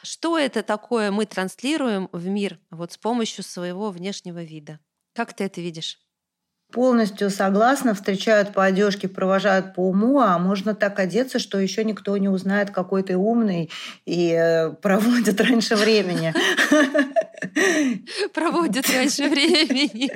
Что 0.02 0.38
это 0.38 0.62
такое 0.62 1.10
мы 1.10 1.26
транслируем 1.26 2.08
в 2.12 2.26
мир 2.26 2.58
вот 2.70 2.92
с 2.92 2.96
помощью 2.96 3.44
своего 3.44 3.90
внешнего 3.90 4.42
вида? 4.42 4.80
Как 5.14 5.34
ты 5.34 5.44
это 5.44 5.60
видишь? 5.60 5.98
Полностью 6.72 7.30
согласна, 7.30 7.94
встречают 7.94 8.52
по 8.52 8.64
одежке, 8.64 9.08
провожают 9.08 9.74
по 9.74 9.88
уму, 9.88 10.20
а 10.20 10.38
можно 10.38 10.74
так 10.74 10.98
одеться, 10.98 11.38
что 11.38 11.58
еще 11.58 11.84
никто 11.84 12.16
не 12.16 12.28
узнает, 12.28 12.70
какой 12.70 13.02
ты 13.02 13.16
умный, 13.16 13.70
и 14.06 14.32
э, 14.32 14.70
проводят 14.82 15.40
раньше 15.40 15.76
времени. 15.76 16.32
Проводят 18.34 18.88
раньше 18.90 19.28
времени. 19.28 20.10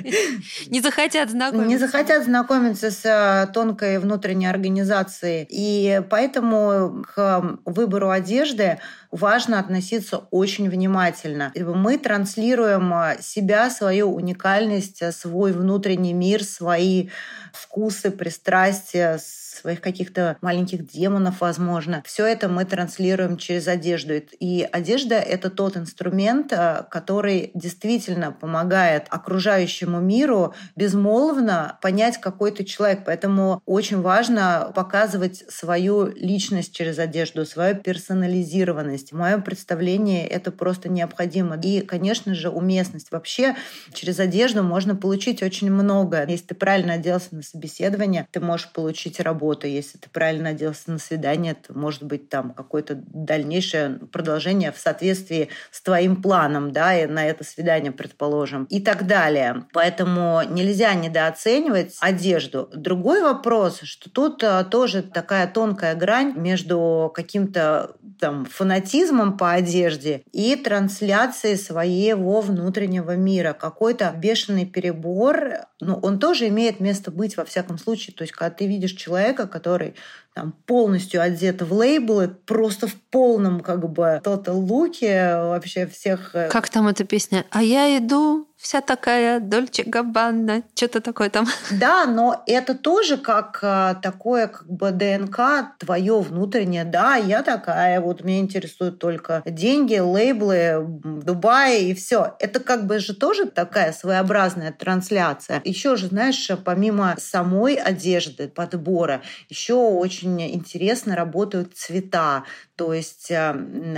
Не 0.69 0.81
захотят 0.81 1.29
знакомиться. 1.29 1.69
Не 1.69 1.77
захотят 1.77 2.23
знакомиться 2.23 2.91
с 2.91 3.05
э, 3.05 3.47
тонкой 3.51 3.99
внутренней 3.99 4.47
организацией. 4.47 5.47
И 5.49 6.01
поэтому 6.09 7.03
к 7.15 7.59
выбору 7.65 8.09
одежды 8.09 8.79
важно 9.11 9.59
относиться 9.59 10.17
очень 10.31 10.69
внимательно. 10.69 11.51
Мы 11.55 11.97
транслируем 11.97 12.93
э, 12.93 13.17
себя, 13.21 13.69
свою 13.69 14.13
уникальность, 14.13 15.01
свой 15.13 15.51
внутренний 15.51 16.13
мир, 16.13 16.43
свои 16.53 17.09
вкусы, 17.53 18.11
пристрастия, 18.11 19.19
своих 19.55 19.81
каких-то 19.81 20.37
маленьких 20.41 20.85
демонов, 20.85 21.41
возможно. 21.41 22.03
Все 22.05 22.25
это 22.25 22.49
мы 22.49 22.65
транслируем 22.65 23.37
через 23.37 23.67
одежду. 23.67 24.13
И 24.39 24.67
одежда— 24.71 25.15
это 25.15 25.49
тот 25.49 25.77
инструмент, 25.77 26.51
э, 26.51 26.83
который 26.89 27.51
действительно 27.53 28.31
помогает 28.31 29.07
окружающему 29.09 29.99
миру 29.99 30.53
безмолвно 30.75 31.77
понять, 31.81 32.19
какой 32.19 32.51
ты 32.51 32.63
человек. 32.63 33.03
Поэтому 33.05 33.61
очень 33.65 34.01
важно 34.01 34.71
показывать 34.75 35.43
свою 35.49 36.07
личность 36.07 36.73
через 36.73 36.99
одежду, 36.99 37.45
свою 37.45 37.75
персонализированность. 37.75 39.11
В 39.11 39.17
моем 39.17 39.41
представлении 39.41 40.23
это 40.25 40.51
просто 40.51 40.89
необходимо. 40.89 41.59
И, 41.61 41.81
конечно 41.81 42.35
же, 42.35 42.49
уместность. 42.49 43.11
Вообще 43.11 43.55
через 43.93 44.19
одежду 44.19 44.63
можно 44.63 44.95
получить 44.95 45.41
очень 45.41 45.71
много. 45.71 46.25
Если 46.27 46.47
ты 46.47 46.55
правильно 46.55 46.93
оделся 46.93 47.35
на 47.35 47.41
собеседование, 47.41 48.27
ты 48.31 48.39
можешь 48.39 48.71
получить 48.71 49.19
работу. 49.19 49.44
Если 49.53 49.97
ты 49.97 50.09
правильно 50.09 50.49
оделся 50.49 50.91
на 50.91 50.97
свидание, 50.97 51.53
это 51.53 51.77
может 51.77 52.03
быть 52.03 52.29
там 52.29 52.53
какое-то 52.53 52.95
дальнейшее 52.95 53.99
продолжение 54.11 54.71
в 54.71 54.77
соответствии 54.77 55.49
с 55.71 55.81
твоим 55.81 56.21
планом, 56.21 56.71
да, 56.71 56.97
и 56.97 57.05
на 57.05 57.25
это 57.25 57.43
свидание, 57.43 57.91
предположим, 57.91 58.65
и 58.65 58.79
так 58.79 59.07
далее. 59.07 59.65
Поэтому 59.73 60.41
нельзя 60.49 60.93
недооценивать 60.93 61.95
одежду. 61.99 62.69
Другой 62.73 63.21
вопрос, 63.21 63.81
что 63.83 64.09
тут 64.09 64.43
а, 64.43 64.63
тоже 64.63 65.01
такая 65.03 65.47
тонкая 65.47 65.95
грань 65.95 66.33
между 66.35 67.11
каким-то 67.13 67.95
там 68.19 68.45
фанатизмом 68.45 69.37
по 69.37 69.51
одежде 69.51 70.23
и 70.31 70.55
трансляцией 70.55 71.57
своего 71.57 72.41
внутреннего 72.41 73.15
мира. 73.15 73.53
Какой-то 73.53 74.13
бешеный 74.15 74.65
перебор, 74.65 75.65
ну, 75.81 75.99
он 76.01 76.19
тоже 76.19 76.47
имеет 76.47 76.79
место 76.79 77.11
быть 77.11 77.37
во 77.37 77.45
всяком 77.45 77.77
случае. 77.77 78.15
То 78.15 78.23
есть, 78.23 78.33
когда 78.33 78.49
ты 78.49 78.67
видишь 78.67 78.93
человека, 78.93 79.34
который 79.35 79.95
там 80.35 80.53
полностью 80.65 81.21
одет 81.21 81.61
в 81.61 81.73
лейблы, 81.73 82.27
просто 82.27 82.87
в 82.87 82.95
полном 82.95 83.61
как 83.61 83.79
бы 83.89 84.21
total 84.21 84.55
луке 84.55 85.33
вообще 85.37 85.87
всех... 85.87 86.35
Э, 86.35 86.49
как 86.49 86.67
там 86.67 86.89
эта 86.89 87.05
песня? 87.05 87.45
А 87.51 87.63
я 87.63 87.97
иду 87.97 88.45
вся 88.57 88.81
такая 88.81 89.39
Дольче 89.39 89.83
Габбана, 89.83 90.63
что-то 90.73 90.99
такое 90.99 91.29
там. 91.29 91.45
Да, 91.71 92.05
но 92.05 92.43
это 92.47 92.73
тоже 92.73 93.17
как 93.17 93.59
а, 93.61 93.93
такое 93.95 94.47
как 94.47 94.67
бы 94.67 94.91
ДНК 94.91 95.77
твое 95.77 96.19
внутреннее. 96.19 96.83
Да, 96.83 97.15
я 97.15 97.43
такая, 97.43 98.01
вот 98.01 98.23
меня 98.23 98.39
интересуют 98.39 98.97
только 98.99 99.43
деньги, 99.45 99.97
лейблы, 99.97 100.83
Дубай 101.03 101.83
и 101.83 101.93
все. 101.93 102.35
Это 102.39 102.59
как 102.59 102.87
бы 102.87 102.99
же 102.99 103.15
тоже 103.15 103.45
такая 103.45 103.93
своеобразная 103.93 104.71
трансляция. 104.71 105.61
Еще 105.63 105.95
же, 105.95 106.07
знаешь, 106.07 106.49
помимо 106.63 107.15
самой 107.19 107.75
одежды, 107.75 108.47
подбора, 108.47 109.21
еще 109.47 109.75
очень 109.75 110.24
интересно 110.25 111.15
работают 111.15 111.75
цвета. 111.75 112.43
То 112.75 112.93
есть 112.93 113.31
а, 113.31 113.55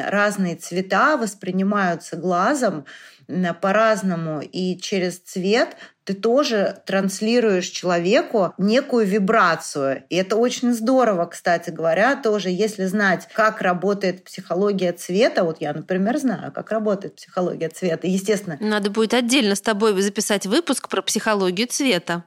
разные 0.08 0.56
цвета 0.56 1.18
воспринимаются 1.18 2.16
глазом, 2.16 2.86
по-разному, 3.62 4.42
и 4.42 4.78
через 4.78 5.20
цвет 5.20 5.76
ты 6.06 6.14
тоже 6.14 6.82
транслируешь 6.86 7.68
человеку 7.68 8.54
некую 8.58 9.06
вибрацию. 9.06 10.04
И 10.10 10.16
это 10.16 10.38
очень 10.38 10.74
здорово, 10.74 11.26
кстати 11.26 11.70
говоря, 11.70 12.16
тоже, 12.16 12.50
если 12.50 12.86
знать, 12.86 13.28
как 13.34 13.62
работает 13.62 14.24
психология 14.24 14.94
цвета. 14.94 15.44
Вот 15.44 15.58
я, 15.60 15.74
например, 15.74 16.18
знаю, 16.18 16.54
как 16.54 16.72
работает 16.72 17.18
психология 17.18 17.68
цвета. 17.68 18.08
Естественно. 18.08 18.58
Надо 18.62 18.90
будет 18.90 19.14
отдельно 19.14 19.56
с 19.56 19.62
тобой 19.62 20.02
записать 20.02 20.46
выпуск 20.46 20.88
про 20.88 21.02
психологию 21.02 21.68
цвета. 21.68 22.24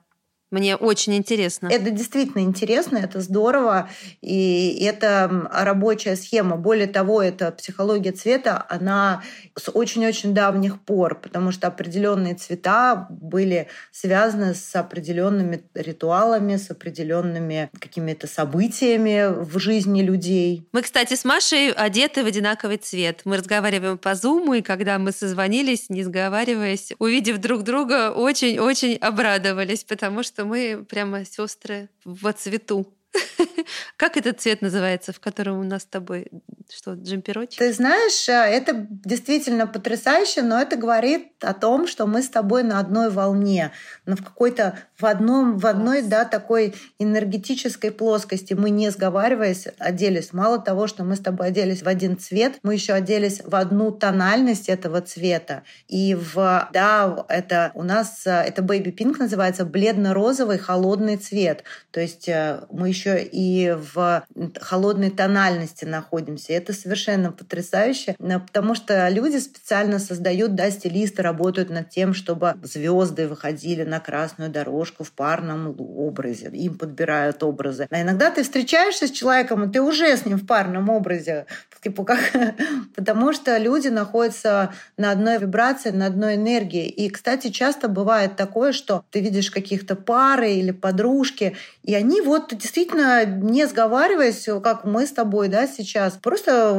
Мне 0.51 0.75
очень 0.75 1.15
интересно. 1.15 1.69
Это 1.71 1.91
действительно 1.91 2.43
интересно, 2.43 2.99
это 2.99 3.21
здорово, 3.21 3.89
и 4.21 4.83
это 4.83 5.49
рабочая 5.53 6.17
схема. 6.17 6.57
Более 6.57 6.89
того, 6.89 7.23
эта 7.23 7.53
психология 7.53 8.11
цвета, 8.11 8.67
она 8.69 9.23
с 9.57 9.71
очень-очень 9.71 10.35
давних 10.35 10.81
пор, 10.81 11.21
потому 11.21 11.53
что 11.53 11.69
определенные 11.69 12.35
цвета 12.35 13.07
были 13.11 13.69
связаны 13.93 14.55
с 14.55 14.75
определенными 14.75 15.63
ритуалами, 15.75 16.57
с 16.57 16.71
определенными 16.71 17.71
какими-то 17.79 18.27
событиями 18.27 19.33
в 19.45 19.59
жизни 19.59 20.03
людей. 20.03 20.69
Мы, 20.73 20.83
кстати, 20.83 21.15
с 21.15 21.25
Машей 21.25 21.71
одеты 21.71 22.25
в 22.25 22.27
одинаковый 22.27 22.79
цвет. 22.79 23.21
Мы 23.25 23.37
разговариваем 23.37 23.99
по 23.99 24.17
зуму, 24.17 24.55
и 24.55 24.63
когда 24.63 24.99
мы 24.99 25.13
созвонились, 25.13 25.91
не 25.91 26.03
сговариваясь, 26.03 26.93
увидев 26.99 27.39
друг 27.39 27.63
друга, 27.63 28.11
очень-очень 28.11 28.97
обрадовались, 28.97 29.85
потому 29.85 30.25
что 30.25 30.40
что 30.41 30.47
мы 30.47 30.87
прямо 30.89 31.27
сестры 31.27 31.91
во 32.03 32.33
цвету. 32.33 32.87
Как 33.97 34.17
этот 34.17 34.41
цвет 34.41 34.63
называется, 34.63 35.13
в 35.13 35.21
котором 35.21 35.59
у 35.61 35.65
нас 35.65 35.83
с 35.83 35.87
тобой 35.87 36.29
что, 36.73 36.95
джемперочек? 36.95 37.59
Ты 37.59 37.73
знаешь, 37.73 38.29
э, 38.29 38.33
это 38.33 38.87
действительно 38.89 39.67
потрясающе, 39.67 40.43
но 40.43 40.61
это 40.61 40.77
говорит 40.77 41.33
о 41.41 41.53
том, 41.53 41.87
что 41.87 42.07
мы 42.07 42.23
с 42.23 42.29
тобой 42.29 42.63
на 42.63 42.79
одной 42.79 43.11
волне, 43.11 43.73
но 44.07 44.17
в 44.17 44.23
какой-то 44.25 44.79
в 44.97 45.07
одном 45.07 45.59
в 45.59 45.67
одной 45.67 46.03
да 46.03 46.25
такой 46.25 46.75
энергетической 46.99 47.91
плоскости. 47.91 48.55
Мы 48.55 48.71
не 48.71 48.91
сговариваясь 48.91 49.67
оделись. 49.79 50.33
Мало 50.33 50.59
того, 50.59 50.87
что 50.87 51.05
мы 51.05 51.17
с 51.17 51.21
тобой 51.21 51.49
оделись 51.49 51.83
в 51.83 51.89
один 51.89 52.19
цвет, 52.19 52.59
мы 52.63 52.75
еще 52.75 52.93
оделись 52.93 53.43
в 53.45 53.55
одну 53.57 53.91
тональность 53.91 54.69
этого 54.69 55.01
цвета. 55.01 55.65
И 55.89 56.15
в 56.15 56.69
да 56.73 57.25
это 57.29 57.73
у 57.75 57.83
нас 57.83 58.27
э, 58.27 58.31
это 58.31 58.63
baby 58.63 58.95
pink 58.95 59.19
называется 59.19 59.65
бледно-розовый 59.65 60.59
холодный 60.59 61.17
цвет. 61.17 61.65
То 61.91 62.01
есть 62.01 62.29
э, 62.29 62.61
мы 62.71 62.89
еще 62.89 63.00
и 63.07 63.77
в 63.95 64.25
холодной 64.61 65.11
тональности 65.11 65.85
находимся. 65.85 66.53
Это 66.53 66.73
совершенно 66.73 67.33
потрясающе, 67.33 68.17
потому 68.19 68.75
что 68.75 69.09
люди 69.09 69.39
специально 69.39 69.99
создают, 69.99 70.55
да, 70.55 70.71
стилисты 70.71 71.23
работают 71.23 71.71
над 71.71 71.91
тем, 71.91 72.15
чтобы 72.15 72.55
звезды 72.63 73.29
выходили 73.29 73.85
на 73.85 74.01
красную 74.01 74.51
дорожку 74.51 75.05
в 75.05 75.13
парном 75.13 75.75
образе. 75.79 76.51
Им 76.53 76.79
подбирают 76.79 77.43
образы. 77.43 77.87
А 77.91 78.03
иногда 78.03 78.31
ты 78.31 78.43
встречаешься 78.43 79.07
с 79.07 79.11
человеком, 79.11 79.65
и 79.65 79.73
ты 79.73 79.81
уже 79.81 80.17
с 80.17 80.25
ним 80.25 80.39
в 80.39 80.47
парном 80.47 80.89
образе. 80.89 81.47
Типа 81.83 82.05
как... 82.05 82.21
Потому 82.95 83.33
что 83.33 83.57
люди 83.57 83.89
находятся 83.89 84.73
на 84.97 85.13
одной 85.13 85.39
вибрации, 85.39 85.91
на 85.91 86.07
одной 86.07 86.35
энергии. 86.35 86.89
И, 86.89 87.09
кстати, 87.09 87.49
часто 87.49 87.89
бывает 87.89 88.37
такое, 88.37 88.73
что 88.73 89.05
ты 89.11 89.21
видишь 89.21 89.51
каких-то 89.51 89.97
пары 89.97 90.53
или 90.53 90.73
подружки, 90.73 91.57
и 91.83 91.95
они 91.95 92.21
вот 92.21 92.55
действительно, 92.57 92.90
не 92.95 93.67
сговариваясь, 93.67 94.49
как 94.63 94.85
мы 94.85 95.07
с 95.07 95.13
тобой 95.13 95.49
да, 95.49 95.67
сейчас, 95.67 96.15
просто 96.15 96.71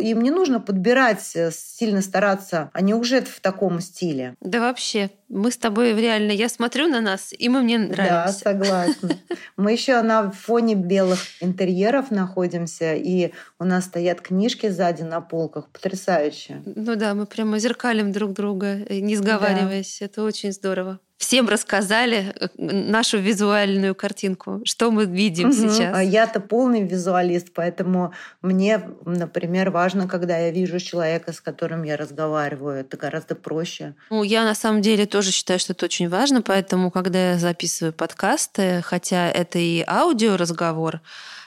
им 0.00 0.20
не 0.20 0.30
нужно 0.30 0.60
подбирать, 0.60 1.32
э, 1.34 1.50
сильно 1.52 2.02
стараться. 2.02 2.70
Они 2.72 2.94
уже 2.94 3.20
в 3.20 3.40
таком 3.40 3.80
стиле. 3.80 4.34
Да 4.40 4.60
вообще, 4.60 5.10
мы 5.28 5.50
с 5.50 5.56
тобой 5.56 5.94
реально, 5.94 6.32
я 6.32 6.48
смотрю 6.48 6.88
на 6.88 7.00
нас, 7.00 7.32
и 7.36 7.48
мы 7.48 7.62
мне 7.62 7.78
нравимся. 7.78 8.08
Да, 8.08 8.28
согласна. 8.28 9.10
Мы 9.56 9.72
еще 9.72 10.00
на 10.02 10.30
фоне 10.30 10.74
белых 10.74 11.18
интерьеров 11.40 12.10
находимся, 12.10 12.94
и 12.94 13.32
у 13.58 13.64
нас 13.64 13.86
стоят 13.86 14.20
книжки 14.20 14.68
сзади 14.68 15.02
на 15.02 15.20
полках. 15.20 15.68
Потрясающе. 15.70 16.62
Ну 16.64 16.94
да, 16.94 17.14
мы 17.14 17.26
прямо 17.26 17.58
зеркалим 17.58 18.12
друг 18.12 18.32
друга, 18.32 18.76
не 18.88 19.16
сговариваясь. 19.16 19.98
Да. 20.00 20.06
Это 20.06 20.22
очень 20.22 20.52
здорово 20.52 21.00
всем 21.18 21.48
рассказали 21.48 22.34
э, 22.38 22.48
нашу 22.58 23.18
визуальную 23.18 23.94
картинку, 23.94 24.60
что 24.64 24.90
мы 24.90 25.06
видим 25.06 25.48
угу. 25.48 25.54
сейчас. 25.56 25.96
А 25.96 26.02
я-то 26.02 26.40
полный 26.40 26.82
визуалист, 26.82 27.48
поэтому 27.54 28.12
мне, 28.42 28.82
например, 29.04 29.70
важно, 29.70 30.08
когда 30.08 30.38
я 30.38 30.50
вижу 30.50 30.78
человека, 30.78 31.32
с 31.32 31.40
которым 31.40 31.82
я 31.82 31.96
разговариваю, 31.96 32.80
это 32.80 32.96
гораздо 32.96 33.34
проще. 33.34 33.94
Ну, 34.10 34.22
я 34.22 34.44
на 34.44 34.54
самом 34.54 34.82
деле 34.82 35.06
тоже 35.06 35.32
считаю, 35.32 35.58
что 35.58 35.72
это 35.72 35.86
очень 35.86 36.08
важно, 36.08 36.42
поэтому, 36.42 36.90
когда 36.90 37.32
я 37.32 37.38
записываю 37.38 37.92
подкасты, 37.92 38.82
хотя 38.82 39.30
это 39.30 39.58
и 39.58 39.84
аудиоразговор, 39.86 41.00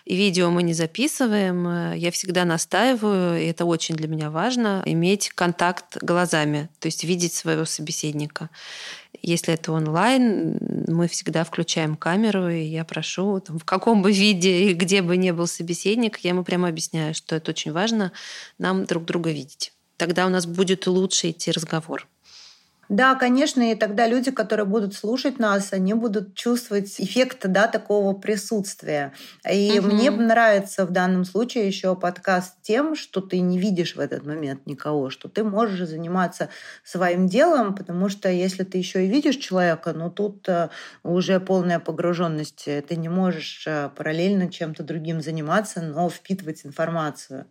и 0.05 0.15
видео 0.15 0.49
мы 0.49 0.63
не 0.63 0.73
записываем. 0.73 1.67
Э, 1.67 1.93
я 1.95 2.09
всегда 2.11 2.43
настаиваю, 2.43 3.39
и 3.39 3.45
это 3.45 3.65
очень 3.65 3.95
для 3.95 4.07
меня 4.07 4.31
важно, 4.31 4.81
иметь 4.85 5.29
контакт 5.29 5.97
глазами, 6.01 6.69
то 6.79 6.87
есть 6.87 7.03
видеть 7.03 7.33
своего 7.35 7.65
собеседника. 7.65 8.49
Если 9.21 9.53
это 9.53 9.71
онлайн, 9.71 10.57
мы 10.87 11.07
всегда 11.07 11.43
включаем 11.43 11.95
камеру, 11.95 12.49
и 12.49 12.61
я 12.61 12.85
прошу, 12.85 13.39
там, 13.39 13.59
в 13.59 13.65
каком 13.65 14.01
бы 14.01 14.11
виде 14.11 14.69
и 14.69 14.73
где 14.73 15.01
бы 15.01 15.17
ни 15.17 15.31
был 15.31 15.47
собеседник, 15.47 16.19
я 16.19 16.31
ему 16.31 16.43
прямо 16.43 16.67
объясняю, 16.67 17.13
что 17.13 17.35
это 17.35 17.51
очень 17.51 17.71
важно 17.71 18.11
нам 18.57 18.85
друг 18.85 19.05
друга 19.05 19.31
видеть. 19.31 19.73
Тогда 19.97 20.25
у 20.25 20.29
нас 20.29 20.45
будет 20.45 20.87
лучше 20.87 21.31
идти 21.31 21.51
разговор. 21.51 22.07
Да, 22.89 23.13
конечно, 23.13 23.71
и 23.71 23.75
тогда 23.75 24.07
люди, 24.07 24.31
которые 24.31 24.65
будут 24.65 24.95
слушать 24.95 25.37
нас, 25.37 25.73
они 25.73 25.93
будут 25.93 26.33
чувствовать 26.33 26.99
эффект 26.99 27.45
да, 27.47 27.67
такого 27.67 28.13
присутствия. 28.13 29.13
И 29.47 29.77
угу. 29.77 29.89
мне 29.89 30.09
нравится 30.09 30.87
в 30.87 30.91
данном 30.91 31.23
случае 31.23 31.67
еще 31.67 31.95
подкаст 31.95 32.55
тем, 32.63 32.95
что 32.95 33.21
ты 33.21 33.41
не 33.41 33.59
видишь 33.59 33.95
в 33.95 33.99
этот 33.99 34.25
момент 34.25 34.65
никого, 34.65 35.11
что 35.11 35.29
ты 35.29 35.43
можешь 35.43 35.87
заниматься 35.87 36.49
своим 36.83 37.27
делом, 37.27 37.75
потому 37.75 38.09
что 38.09 38.27
если 38.27 38.63
ты 38.63 38.79
еще 38.79 39.05
и 39.05 39.09
видишь 39.09 39.35
человека, 39.35 39.93
ну 39.93 40.09
тут 40.09 40.49
э, 40.49 40.69
уже 41.03 41.39
полная 41.39 41.79
погруженность, 41.79 42.65
ты 42.65 42.95
не 42.95 43.07
можешь 43.07 43.65
э, 43.67 43.91
параллельно 43.95 44.51
чем-то 44.51 44.81
другим 44.81 45.21
заниматься, 45.21 45.81
но 45.83 46.09
впитывать 46.09 46.65
информацию. 46.65 47.45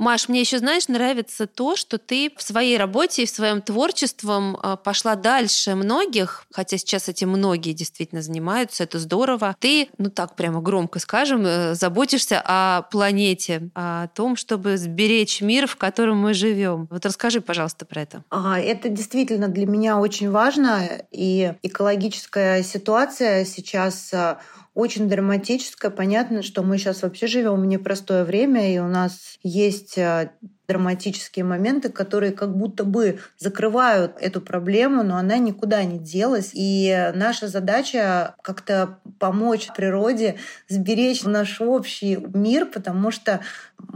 Маш, 0.00 0.30
мне 0.30 0.40
еще, 0.40 0.58
знаешь, 0.58 0.88
нравится 0.88 1.46
то, 1.46 1.76
что 1.76 1.98
ты 1.98 2.32
в 2.34 2.42
своей 2.42 2.78
работе 2.78 3.22
и 3.22 3.26
в 3.26 3.28
своем 3.28 3.60
творчестве 3.60 4.30
а, 4.30 4.76
пошла 4.76 5.14
дальше 5.14 5.74
многих, 5.74 6.46
хотя 6.50 6.78
сейчас 6.78 7.10
эти 7.10 7.26
многие 7.26 7.74
действительно 7.74 8.22
занимаются, 8.22 8.84
это 8.84 8.98
здорово. 8.98 9.54
Ты, 9.58 9.90
ну 9.98 10.08
так 10.08 10.36
прямо 10.36 10.62
громко 10.62 11.00
скажем, 11.00 11.44
э, 11.44 11.74
заботишься 11.74 12.42
о 12.42 12.82
планете, 12.90 13.68
о 13.74 14.08
том, 14.08 14.36
чтобы 14.36 14.78
сберечь 14.78 15.42
мир, 15.42 15.66
в 15.66 15.76
котором 15.76 16.16
мы 16.16 16.32
живем. 16.32 16.88
Вот 16.90 17.04
расскажи, 17.04 17.42
пожалуйста, 17.42 17.84
про 17.84 18.00
это. 18.00 18.24
А, 18.30 18.58
это 18.58 18.88
действительно 18.88 19.48
для 19.48 19.66
меня 19.66 19.98
очень 19.98 20.30
важно, 20.30 20.88
и 21.10 21.52
экологическая 21.62 22.62
ситуация 22.62 23.44
сейчас 23.44 24.14
а, 24.14 24.38
очень 24.74 25.08
драматическое. 25.08 25.90
Понятно, 25.90 26.42
что 26.42 26.62
мы 26.62 26.78
сейчас 26.78 27.02
вообще 27.02 27.26
живем 27.26 27.60
в 27.60 27.66
непростое 27.66 28.24
время, 28.24 28.72
и 28.72 28.78
у 28.78 28.88
нас 28.88 29.36
есть 29.42 29.98
а, 29.98 30.32
драматические 30.70 31.44
моменты, 31.44 31.88
которые 31.88 32.30
как 32.30 32.56
будто 32.56 32.84
бы 32.84 33.18
закрывают 33.38 34.12
эту 34.20 34.40
проблему, 34.40 35.02
но 35.02 35.16
она 35.16 35.36
никуда 35.38 35.82
не 35.82 35.98
делась. 35.98 36.50
И 36.52 37.10
наша 37.16 37.48
задача 37.48 38.36
как-то 38.40 39.00
помочь 39.18 39.68
природе 39.76 40.36
сберечь 40.68 41.24
наш 41.24 41.60
общий 41.60 42.18
мир, 42.34 42.66
потому 42.66 43.10
что 43.10 43.40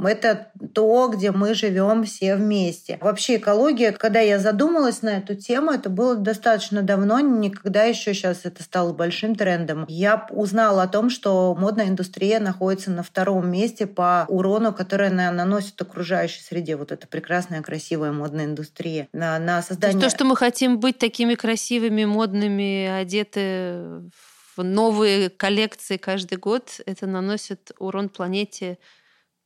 это 0.02 0.48
то, 0.74 1.08
где 1.08 1.30
мы 1.30 1.54
живем 1.54 2.02
все 2.04 2.34
вместе. 2.34 2.98
Вообще 3.00 3.36
экология, 3.36 3.92
когда 3.92 4.18
я 4.18 4.40
задумалась 4.40 5.02
на 5.02 5.18
эту 5.18 5.36
тему, 5.36 5.70
это 5.70 5.90
было 5.90 6.16
достаточно 6.16 6.82
давно, 6.82 7.20
никогда 7.20 7.84
еще 7.84 8.14
сейчас 8.14 8.40
это 8.44 8.64
стало 8.64 8.92
большим 8.92 9.36
трендом. 9.36 9.84
Я 9.86 10.26
узнала 10.30 10.82
о 10.82 10.88
том, 10.88 11.10
что 11.10 11.54
модная 11.54 11.86
индустрия 11.86 12.40
находится 12.40 12.90
на 12.90 13.04
втором 13.04 13.48
месте 13.50 13.86
по 13.86 14.24
урону, 14.28 14.72
который 14.72 15.08
она 15.08 15.30
наносит 15.30 15.80
окружающей 15.80 16.42
среде. 16.42 16.63
Вот 16.72 16.92
эта 16.92 17.06
прекрасная, 17.06 17.62
красивая 17.62 18.12
модная 18.12 18.46
индустрия. 18.46 19.08
На, 19.12 19.38
на 19.38 19.62
создание... 19.62 19.98
То, 19.98 20.06
то, 20.06 20.10
что 20.10 20.24
мы 20.24 20.36
хотим 20.36 20.78
быть 20.80 20.98
такими 20.98 21.34
красивыми, 21.34 22.04
модными, 22.04 22.86
одеты 22.86 24.10
в 24.56 24.62
новые 24.62 25.30
коллекции 25.30 25.96
каждый 25.96 26.38
год, 26.38 26.80
это 26.86 27.06
наносит 27.06 27.72
урон 27.78 28.08
планете 28.08 28.78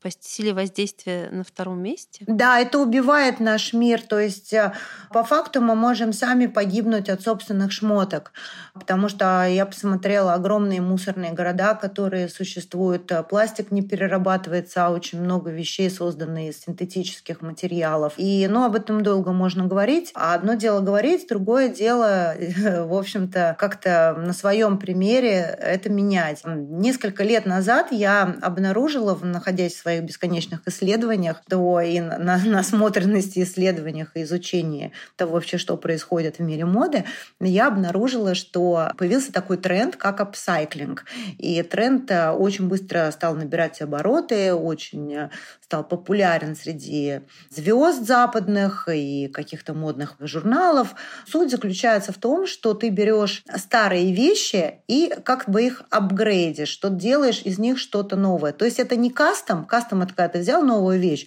по 0.00 0.10
силе 0.10 0.54
воздействия 0.54 1.28
на 1.30 1.42
втором 1.42 1.82
месте? 1.82 2.24
Да, 2.28 2.60
это 2.60 2.78
убивает 2.78 3.40
наш 3.40 3.72
мир. 3.72 4.00
То 4.00 4.20
есть 4.20 4.52
э, 4.52 4.72
по 5.10 5.24
факту 5.24 5.60
мы 5.60 5.74
можем 5.74 6.12
сами 6.12 6.46
погибнуть 6.46 7.08
от 7.08 7.22
собственных 7.22 7.72
шмоток. 7.72 8.32
Потому 8.74 9.08
что 9.08 9.44
я 9.46 9.66
посмотрела 9.66 10.34
огромные 10.34 10.80
мусорные 10.80 11.32
города, 11.32 11.74
которые 11.74 12.28
существуют. 12.28 13.10
Пластик 13.28 13.72
не 13.72 13.82
перерабатывается, 13.82 14.86
а 14.86 14.90
очень 14.90 15.20
много 15.20 15.50
вещей 15.50 15.90
созданы 15.90 16.48
из 16.48 16.60
синтетических 16.60 17.42
материалов. 17.42 18.14
И 18.16 18.46
ну, 18.48 18.64
об 18.64 18.76
этом 18.76 19.02
долго 19.02 19.32
можно 19.32 19.66
говорить. 19.66 20.12
А 20.14 20.34
одно 20.34 20.54
дело 20.54 20.80
говорить, 20.80 21.26
другое 21.28 21.68
дело, 21.68 22.34
в 22.86 22.94
общем-то, 22.94 23.56
как-то 23.58 24.14
на 24.16 24.32
своем 24.32 24.78
примере 24.78 25.58
это 25.60 25.90
менять. 25.90 26.42
Несколько 26.44 27.24
лет 27.24 27.46
назад 27.46 27.88
я 27.90 28.36
обнаружила, 28.42 29.18
находясь 29.20 29.74
в 29.74 29.87
своих 29.88 30.02
бесконечных 30.02 30.60
исследованиях, 30.66 31.40
то 31.48 31.80
и 31.80 31.98
на 32.00 32.36
насмотренности 32.44 33.42
исследованиях 33.42 34.10
и 34.14 34.22
изучении 34.22 34.92
того 35.16 35.32
вообще, 35.32 35.56
что 35.56 35.78
происходит 35.78 36.38
в 36.38 36.42
мире 36.42 36.66
моды, 36.66 37.04
я 37.40 37.68
обнаружила, 37.68 38.34
что 38.34 38.90
появился 38.98 39.32
такой 39.32 39.56
тренд, 39.56 39.96
как 39.96 40.20
апсайклинг. 40.20 41.06
И 41.38 41.62
тренд 41.62 42.10
э, 42.10 42.30
очень 42.30 42.68
быстро 42.68 43.10
стал 43.12 43.34
набирать 43.34 43.80
обороты, 43.80 44.52
очень 44.52 45.14
э, 45.14 45.30
стал 45.62 45.84
популярен 45.84 46.54
среди 46.54 47.20
звезд 47.48 48.06
западных 48.06 48.88
и 48.92 49.28
каких-то 49.28 49.72
модных 49.72 50.16
журналов. 50.20 50.94
Суть 51.26 51.50
заключается 51.50 52.12
в 52.12 52.18
том, 52.18 52.46
что 52.46 52.74
ты 52.74 52.90
берешь 52.90 53.42
старые 53.56 54.12
вещи 54.12 54.80
и 54.86 55.14
как 55.24 55.48
бы 55.48 55.62
их 55.62 55.82
апгрейдишь, 55.90 56.68
что 56.68 56.90
делаешь 56.90 57.40
из 57.44 57.58
них 57.58 57.78
что-то 57.78 58.16
новое. 58.16 58.52
То 58.52 58.66
есть 58.66 58.78
это 58.78 58.96
не 58.96 59.10
custom, 59.10 59.64
custom 59.78 60.02
это 60.02 60.14
когда 60.14 60.28
ты 60.28 60.38
взял 60.40 60.62
новую 60.62 60.98
вещь, 60.98 61.26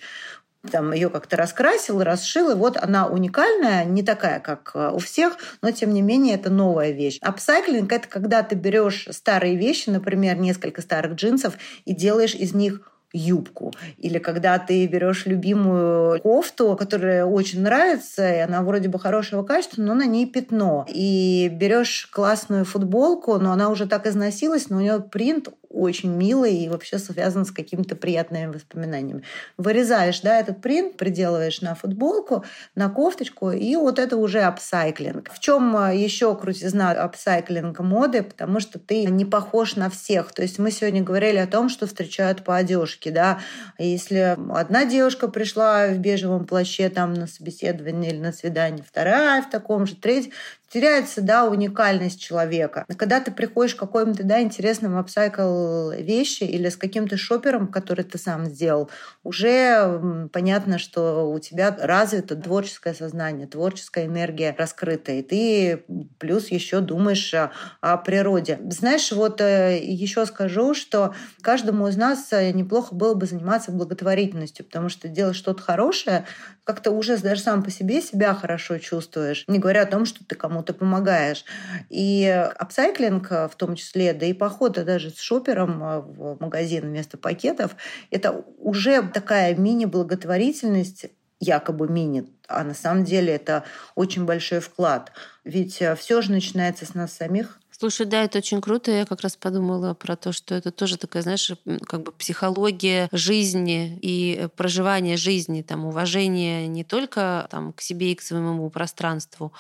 там 0.69 0.93
ее 0.93 1.09
как-то 1.09 1.37
раскрасил, 1.37 2.03
расшил, 2.03 2.51
и 2.51 2.55
вот 2.55 2.77
она 2.77 3.07
уникальная, 3.07 3.83
не 3.83 4.03
такая, 4.03 4.39
как 4.39 4.71
э, 4.75 4.91
у 4.93 4.99
всех, 4.99 5.37
но 5.61 5.71
тем 5.71 5.91
не 5.91 6.03
менее 6.03 6.35
это 6.35 6.51
новая 6.51 6.91
вещь. 6.91 7.17
Апсайклинг– 7.21 7.91
это 7.93 8.07
когда 8.07 8.43
ты 8.43 8.55
берешь 8.55 9.07
старые 9.09 9.55
вещи, 9.55 9.89
например, 9.89 10.37
несколько 10.37 10.81
старых 10.81 11.13
джинсов, 11.13 11.55
и 11.85 11.95
делаешь 11.95 12.35
из 12.35 12.53
них 12.53 12.90
юбку. 13.13 13.73
Или 13.97 14.17
когда 14.19 14.57
ты 14.59 14.85
берешь 14.87 15.25
любимую 15.25 16.21
кофту, 16.21 16.75
которая 16.75 17.25
очень 17.25 17.61
нравится, 17.61 18.33
и 18.33 18.39
она 18.39 18.61
вроде 18.61 18.89
бы 18.89 18.99
хорошего 18.99 19.43
качества, 19.43 19.81
но 19.81 19.93
на 19.93 20.05
ней 20.05 20.25
пятно. 20.25 20.85
И 20.87 21.49
берешь 21.51 22.07
классную 22.11 22.65
футболку, 22.65 23.37
но 23.37 23.51
она 23.51 23.69
уже 23.69 23.87
так 23.87 24.07
износилась, 24.07 24.69
но 24.69 24.77
у 24.77 24.81
нее 24.81 24.99
принт 24.99 25.49
очень 25.73 26.09
милый 26.09 26.55
и 26.55 26.69
вообще 26.69 26.97
связан 26.99 27.45
с 27.45 27.51
какими-то 27.51 27.95
приятными 27.95 28.47
воспоминаниями. 28.47 29.23
Вырезаешь, 29.57 30.21
да, 30.21 30.39
этот 30.39 30.61
принт, 30.61 30.97
приделываешь 30.97 31.61
на 31.61 31.75
футболку, 31.75 32.43
на 32.75 32.89
кофточку, 32.89 33.51
и 33.51 33.75
вот 33.75 33.99
это 33.99 34.17
уже 34.17 34.41
апсайклинг. 34.41 35.31
В 35.31 35.39
чем 35.39 35.75
а, 35.75 35.93
еще 35.93 36.35
крутизна 36.35 36.91
апсайклинга 36.91 37.83
моды? 37.83 38.23
Потому 38.23 38.59
что 38.59 38.79
ты 38.79 39.05
не 39.05 39.25
похож 39.25 39.75
на 39.75 39.89
всех. 39.89 40.33
То 40.33 40.41
есть 40.41 40.59
мы 40.59 40.71
сегодня 40.71 41.03
говорили 41.03 41.37
о 41.37 41.47
том, 41.47 41.69
что 41.69 41.87
встречают 41.87 42.43
по 42.43 42.55
одежке, 42.57 43.00
да. 43.09 43.39
Если 43.77 44.37
одна 44.53 44.85
девушка 44.85 45.27
пришла 45.27 45.87
в 45.87 45.97
бежевом 45.97 46.45
плаще 46.45 46.89
там 46.89 47.13
на 47.13 47.27
собеседование 47.27 48.11
или 48.11 48.19
на 48.19 48.31
свидание, 48.31 48.83
вторая 48.87 49.41
в 49.41 49.49
таком 49.49 49.85
же, 49.85 49.95
третья, 49.95 50.31
теряется, 50.71 51.21
да, 51.21 51.45
уникальность 51.45 52.21
человека. 52.21 52.85
Когда 52.95 53.19
ты 53.19 53.31
приходишь 53.31 53.75
к 53.75 53.79
какому-то, 53.79 54.23
да, 54.23 54.41
интересному 54.41 54.99
апсайкл 54.99 55.91
вещи 55.91 56.43
или 56.43 56.69
с 56.69 56.77
каким-то 56.77 57.17
шопером, 57.17 57.67
который 57.67 58.05
ты 58.05 58.17
сам 58.17 58.45
сделал, 58.45 58.89
уже 59.23 60.29
понятно, 60.31 60.79
что 60.79 61.29
у 61.29 61.39
тебя 61.39 61.75
развито 61.77 62.35
творческое 62.35 62.93
сознание, 62.93 63.47
творческая 63.47 64.05
энергия 64.05 64.55
раскрыта, 64.57 65.11
и 65.11 65.21
ты 65.21 65.83
плюс 66.19 66.47
еще 66.47 66.79
думаешь 66.79 67.33
о, 67.33 67.97
природе. 67.97 68.59
Знаешь, 68.69 69.11
вот 69.11 69.41
э, 69.41 69.79
еще 69.81 70.25
скажу, 70.25 70.73
что 70.73 71.13
каждому 71.41 71.87
из 71.87 71.97
нас 71.97 72.31
э, 72.31 72.51
неплохо 72.91 72.95
было 72.95 73.13
бы 73.13 73.25
заниматься 73.25 73.71
благотворительностью, 73.71 74.65
потому 74.65 74.89
что 74.89 75.07
делать 75.07 75.35
что-то 75.35 75.61
хорошее, 75.61 76.25
как-то 76.63 76.91
уже 76.91 77.17
даже 77.17 77.41
сам 77.41 77.63
по 77.63 77.71
себе 77.71 78.01
себя 78.01 78.33
хорошо 78.33 78.77
чувствуешь, 78.77 79.45
не 79.47 79.59
говоря 79.59 79.83
о 79.83 79.85
том, 79.85 80.05
что 80.05 80.23
ты 80.25 80.35
кому 80.35 80.51
кому-то 80.51 80.73
помогаешь. 80.73 81.45
И 81.89 82.25
апсайклинг 82.57 83.31
в 83.31 83.53
том 83.57 83.75
числе, 83.75 84.13
да 84.13 84.25
и 84.25 84.33
походы 84.33 84.83
даже 84.83 85.09
с 85.09 85.19
шопером 85.19 85.83
э, 85.83 85.99
в 86.01 86.37
магазин 86.39 86.81
вместо 86.81 87.17
пакетов, 87.17 87.75
это 88.11 88.43
уже 88.57 89.01
такая 89.13 89.55
мини-благотворительность, 89.55 91.05
якобы 91.39 91.87
мини, 91.87 92.27
а 92.47 92.63
на 92.63 92.73
самом 92.73 93.05
деле 93.05 93.33
это 93.33 93.63
очень 93.95 94.25
большой 94.25 94.59
вклад. 94.59 95.11
Ведь 95.45 95.81
э, 95.81 95.95
все 95.95 96.21
же 96.21 96.31
начинается 96.31 96.85
с 96.85 96.93
нас 96.93 97.13
самих. 97.13 97.60
Слушай, 97.81 98.05
да, 98.05 98.25
это 98.25 98.37
очень 98.37 98.61
круто. 98.61 98.91
Я 98.91 99.07
как 99.07 99.21
раз 99.21 99.35
подумала 99.35 99.95
про 99.95 100.15
то, 100.15 100.31
что 100.33 100.53
это 100.53 100.69
тоже 100.69 100.97
такая, 100.97 101.23
знаешь, 101.23 101.51
как 101.87 102.03
бы 102.03 102.11
психология 102.11 103.09
жизни 103.11 103.97
и 104.03 104.47
проживания 104.55 105.17
жизни, 105.17 105.63
там, 105.63 105.85
уважение 105.85 106.67
не 106.67 106.83
только 106.83 107.47
там, 107.49 107.73
к 107.73 107.81
себе 107.81 108.11
и 108.11 108.15
к 108.15 108.21
своему 108.21 108.69
пространству, 108.69 109.51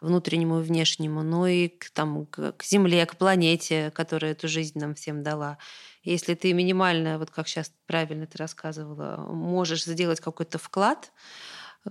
внутреннему 0.00 0.58
и 0.58 0.64
внешнему, 0.64 1.22
но 1.22 1.46
и 1.46 1.68
к, 1.68 1.90
там, 1.90 2.26
к 2.26 2.64
Земле, 2.64 3.06
к 3.06 3.14
планете, 3.16 3.92
которая 3.94 4.32
эту 4.32 4.48
жизнь 4.48 4.76
нам 4.80 4.96
всем 4.96 5.22
дала. 5.22 5.56
Если 6.02 6.34
ты 6.34 6.52
минимально, 6.54 7.16
вот 7.16 7.30
как 7.30 7.46
сейчас 7.46 7.70
правильно 7.86 8.26
ты 8.26 8.38
рассказывала, 8.38 9.18
можешь 9.32 9.84
сделать 9.84 10.18
какой-то 10.18 10.58
вклад, 10.58 11.12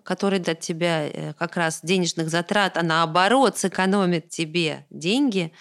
который 0.04 0.39
для 0.39 0.56
тебя 0.56 1.08
э, 1.08 1.34
как 1.34 1.58
раз 1.58 1.80
денежных 1.84 2.30
затрат, 2.30 2.78
а 2.78 2.84
наоборот 2.84 3.58
сэкономит 3.58 4.30
тебе 4.30 4.86
деньги, 4.89 5.52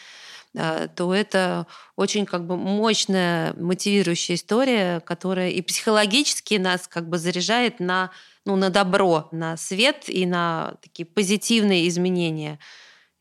э, 0.55 0.89
то 0.95 1.15
это 1.15 1.67
очень 1.97 2.27
как 2.27 2.47
бы 2.47 2.57
мощная 2.57 3.55
мотивирующая 3.55 4.37
история, 4.37 5.01
которая 5.01 5.51
и 5.51 5.63
психологически 5.63 6.55
нас 6.55 6.89
как 6.89 7.09
бы 7.09 7.19
заряжает 7.19 7.81
на 7.81 8.11
ну, 8.47 8.55
на 8.55 8.71
добро, 8.71 9.29
на 9.33 9.57
свет 9.57 10.05
и 10.09 10.25
на 10.25 10.77
такие 10.81 11.05
позитивные 11.05 11.89
изменения. 11.89 12.59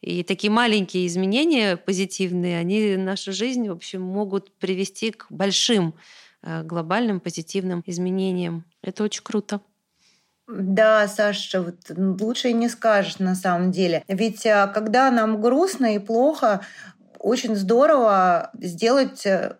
И 0.01 0.23
такие 0.23 0.51
маленькие 0.51 1.07
изменения 1.07 1.77
позитивные, 1.77 2.59
они 2.59 2.95
нашу 2.95 3.33
жизнь, 3.33 3.67
в 3.67 3.71
общем, 3.71 4.03
могут 4.03 4.51
привести 4.59 5.09
к 5.09 5.25
большим 5.31 5.95
э, 6.43 6.61
глобальным 6.61 7.19
позитивным 7.19 7.83
изменениям. 7.87 8.65
Это 8.83 9.03
очень 9.03 9.23
круто. 9.23 9.61
Да, 10.47 11.07
Саша, 11.07 11.61
вот 11.61 11.75
лучше 11.89 12.49
и 12.49 12.53
не 12.53 12.69
скажешь 12.69 13.19
на 13.19 13.35
самом 13.35 13.71
деле. 13.71 14.03
Ведь 14.07 14.45
а, 14.45 14.67
когда 14.67 15.09
нам 15.09 15.41
грустно 15.41 15.95
и 15.95 15.99
плохо, 15.99 16.61
очень 17.17 17.55
здорово 17.55 18.51
сделать 18.53 19.25
э, 19.25 19.57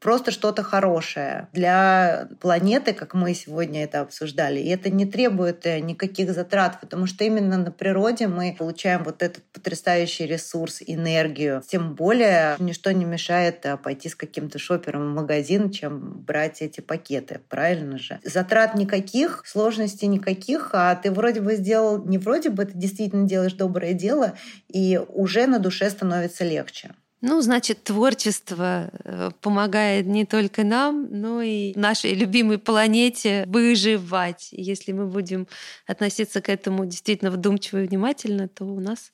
просто 0.00 0.30
что-то 0.30 0.62
хорошее 0.62 1.48
для 1.52 2.28
планеты, 2.40 2.92
как 2.92 3.14
мы 3.14 3.34
сегодня 3.34 3.84
это 3.84 4.00
обсуждали. 4.00 4.60
И 4.60 4.68
это 4.68 4.90
не 4.90 5.06
требует 5.06 5.66
э, 5.66 5.80
никаких 5.80 6.32
затрат, 6.32 6.80
потому 6.80 7.06
что 7.06 7.24
именно 7.24 7.56
на 7.56 7.70
природе 7.70 8.28
мы 8.28 8.54
получаем 8.56 9.04
вот 9.04 9.22
этот 9.22 9.42
потрясающий 9.52 10.26
ресурс, 10.26 10.82
энергию. 10.86 11.62
Тем 11.66 11.94
более 11.94 12.56
ничто 12.58 12.90
не 12.92 13.04
мешает 13.04 13.64
э, 13.64 13.76
пойти 13.76 14.08
с 14.08 14.14
каким-то 14.14 14.58
шопером 14.58 15.12
в 15.12 15.14
магазин, 15.14 15.70
чем 15.70 16.20
брать 16.22 16.62
эти 16.62 16.80
пакеты. 16.80 17.40
Правильно 17.48 17.98
же? 17.98 18.20
Затрат 18.22 18.74
никаких, 18.74 19.42
сложностей 19.46 20.08
никаких, 20.08 20.70
а 20.72 20.94
ты 20.94 21.10
вроде 21.10 21.40
бы 21.40 21.56
сделал, 21.56 22.04
не 22.04 22.18
вроде 22.18 22.50
бы, 22.50 22.64
ты 22.64 22.72
действительно 22.74 23.26
делаешь 23.26 23.54
доброе 23.54 23.92
дело, 23.92 24.34
и 24.68 25.00
уже 25.08 25.46
на 25.46 25.58
душе 25.58 25.88
становится 25.90 26.44
легче. 26.44 26.94
Ну, 27.22 27.40
значит, 27.40 27.82
творчество 27.82 28.90
э, 29.04 29.30
помогает 29.40 30.06
не 30.06 30.26
только 30.26 30.64
нам, 30.64 31.08
но 31.10 31.40
и 31.40 31.72
нашей 31.74 32.12
любимой 32.14 32.58
планете 32.58 33.44
выживать. 33.46 34.48
Если 34.52 34.92
мы 34.92 35.06
будем 35.06 35.48
относиться 35.86 36.42
к 36.42 36.50
этому 36.50 36.84
действительно 36.84 37.30
вдумчиво 37.30 37.82
и 37.82 37.86
внимательно, 37.86 38.48
то 38.48 38.64
у 38.64 38.80
нас 38.80 39.12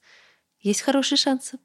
есть 0.61 0.81
хорошие 0.83 1.17
шансы. 1.17 1.59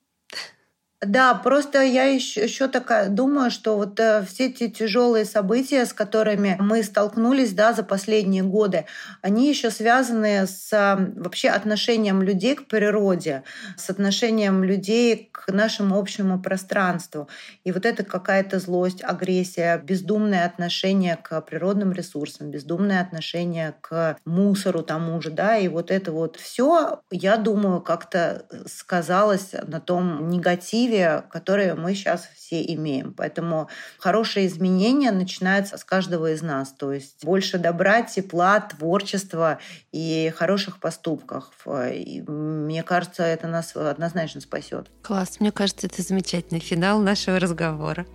Да, 1.02 1.36
просто 1.36 1.84
я 1.84 2.06
еще, 2.06 2.44
еще 2.44 2.68
такая 2.68 3.10
думаю, 3.10 3.52
что 3.52 3.78
вот 3.78 4.00
э, 4.00 4.26
все 4.28 4.48
эти 4.48 4.68
тяжелые 4.68 5.26
события, 5.26 5.86
с 5.86 5.94
которыми 5.94 6.58
мы 6.60 6.82
столкнулись 6.82 7.54
да, 7.54 7.74
за 7.74 7.84
последние 7.84 8.42
годы, 8.42 8.86
они 9.22 9.48
еще 9.48 9.70
связаны 9.70 10.48
с 10.48 10.74
э, 10.74 10.96
вообще 11.16 11.50
отношением 11.50 12.24
людей 12.24 12.56
к 12.56 12.66
природе, 12.68 13.44
с 13.78 13.92
отношением 13.92 14.64
людей 14.64 15.30
к 15.32 15.52
нашему 15.52 16.00
общему 16.00 16.42
пространству. 16.42 17.28
И 17.64 17.72
вот 17.72 17.86
это 17.86 18.04
какая-то 18.04 18.58
злость, 18.58 19.04
агрессия, 19.04 19.78
бездумное 19.78 20.46
отношение 20.48 21.16
к 21.16 21.40
природным 21.42 21.92
ресурсам, 21.92 22.50
бездумное 22.50 23.02
отношение 23.02 23.76
к 23.82 24.18
мусору 24.26 24.82
тому 24.82 25.22
же, 25.22 25.30
да, 25.30 25.58
и 25.58 25.68
вот 25.68 25.92
это 25.92 26.12
вот 26.12 26.38
все, 26.38 27.02
я 27.12 27.38
думаю, 27.38 27.82
как-то 27.82 28.48
сказалось 28.66 29.52
на 29.68 29.80
том 29.80 30.30
негативе, 30.30 30.87
активе, 30.88 31.24
которые 31.30 31.76
мы 31.76 31.94
сейчас 31.94 32.28
все 32.36 32.64
имеем. 32.74 33.14
Поэтому 33.14 33.70
хорошие 34.00 34.48
изменения 34.48 35.12
начинаются 35.12 35.78
с 35.78 35.84
каждого 35.84 36.32
из 36.32 36.42
нас. 36.42 36.72
То 36.72 36.94
есть 36.94 37.24
больше 37.26 37.58
добра, 37.58 38.02
тепла, 38.02 38.60
творчества 38.60 39.60
и 39.92 40.32
хороших 40.36 40.80
поступков. 40.80 41.46
И 41.94 42.24
мне 42.28 42.84
кажется, 42.84 43.24
это 43.24 43.48
нас 43.48 43.76
однозначно 43.76 44.42
спасет. 44.42 44.88
Класс. 45.02 45.40
Мне 45.40 45.52
кажется, 45.52 45.88
это 45.88 46.02
замечательный 46.02 46.62
финал 46.62 47.00
нашего 47.00 47.40
разговора. 47.40 48.06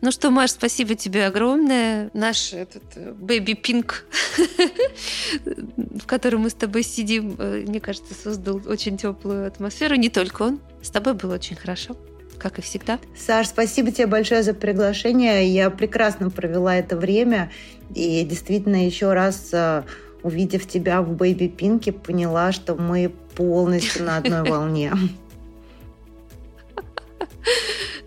Ну 0.00 0.12
что, 0.12 0.30
Маш, 0.30 0.52
спасибо 0.52 0.94
тебе 0.94 1.26
огромное. 1.26 2.10
Наш 2.14 2.52
этот 2.52 3.16
бэби 3.16 3.54
пинк, 3.54 4.04
в 5.44 6.06
котором 6.06 6.42
мы 6.42 6.50
с 6.50 6.54
тобой 6.54 6.84
сидим, 6.84 7.34
э, 7.38 7.64
мне 7.66 7.80
кажется, 7.80 8.14
создал 8.14 8.60
очень 8.66 8.96
теплую 8.96 9.46
атмосферу. 9.46 9.96
Не 9.96 10.08
только 10.08 10.42
он. 10.42 10.60
С 10.82 10.90
тобой 10.90 11.14
было 11.14 11.34
очень 11.34 11.56
хорошо 11.56 11.96
как 12.38 12.60
и 12.60 12.62
всегда. 12.62 13.00
Саш, 13.16 13.48
спасибо 13.48 13.90
тебе 13.90 14.06
большое 14.06 14.44
за 14.44 14.54
приглашение. 14.54 15.48
Я 15.48 15.70
прекрасно 15.70 16.30
провела 16.30 16.76
это 16.76 16.96
время. 16.96 17.50
И 17.96 18.22
действительно, 18.22 18.86
еще 18.86 19.12
раз 19.12 19.50
э, 19.52 19.82
увидев 20.22 20.68
тебя 20.68 21.02
в 21.02 21.10
Бэйби 21.12 21.48
Пинке, 21.48 21.92
поняла, 21.92 22.52
что 22.52 22.76
мы 22.76 23.12
полностью 23.34 24.04
на 24.04 24.18
одной 24.18 24.42
волне. 24.48 24.92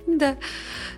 Да. 0.08 0.38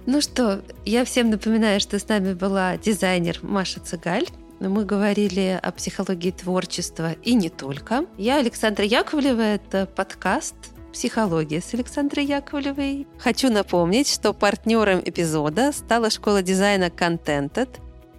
Ну 0.05 0.19
что, 0.19 0.61
я 0.83 1.05
всем 1.05 1.29
напоминаю, 1.29 1.79
что 1.79 1.97
с 1.97 2.09
нами 2.09 2.33
была 2.33 2.75
дизайнер 2.75 3.39
Маша 3.41 3.79
Цыгаль. 3.79 4.27
Мы 4.59 4.83
говорили 4.83 5.57
о 5.61 5.71
психологии 5.71 6.31
творчества 6.31 7.13
и 7.23 7.33
не 7.35 7.49
только. 7.49 8.05
Я 8.17 8.39
Александра 8.39 8.83
Яковлева, 8.83 9.39
это 9.39 9.85
подкаст 9.85 10.55
«Психология» 10.91 11.61
с 11.61 11.73
Александрой 11.73 12.25
Яковлевой. 12.25 13.07
Хочу 13.17 13.49
напомнить, 13.49 14.09
что 14.09 14.33
партнером 14.33 14.99
эпизода 14.99 15.71
стала 15.71 16.09
школа 16.09 16.41
дизайна 16.41 16.89
Contented. 16.89 17.69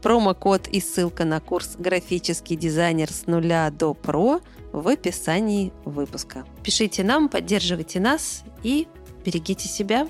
Промокод 0.00 0.68
и 0.68 0.80
ссылка 0.80 1.26
на 1.26 1.40
курс 1.40 1.76
«Графический 1.78 2.56
дизайнер 2.56 3.12
с 3.12 3.26
нуля 3.26 3.70
до 3.70 3.92
про» 3.92 4.40
в 4.72 4.88
описании 4.88 5.70
выпуска. 5.84 6.46
Пишите 6.62 7.04
нам, 7.04 7.28
поддерживайте 7.28 8.00
нас 8.00 8.42
и 8.62 8.88
берегите 9.24 9.68
себя. 9.68 10.08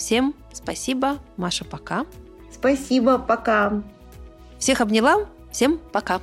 Всем 0.00 0.34
спасибо. 0.50 1.18
Маша, 1.36 1.66
пока. 1.66 2.06
Спасибо, 2.50 3.18
пока. 3.18 3.82
Всех 4.58 4.80
обняла. 4.80 5.26
Всем 5.52 5.78
пока. 5.92 6.22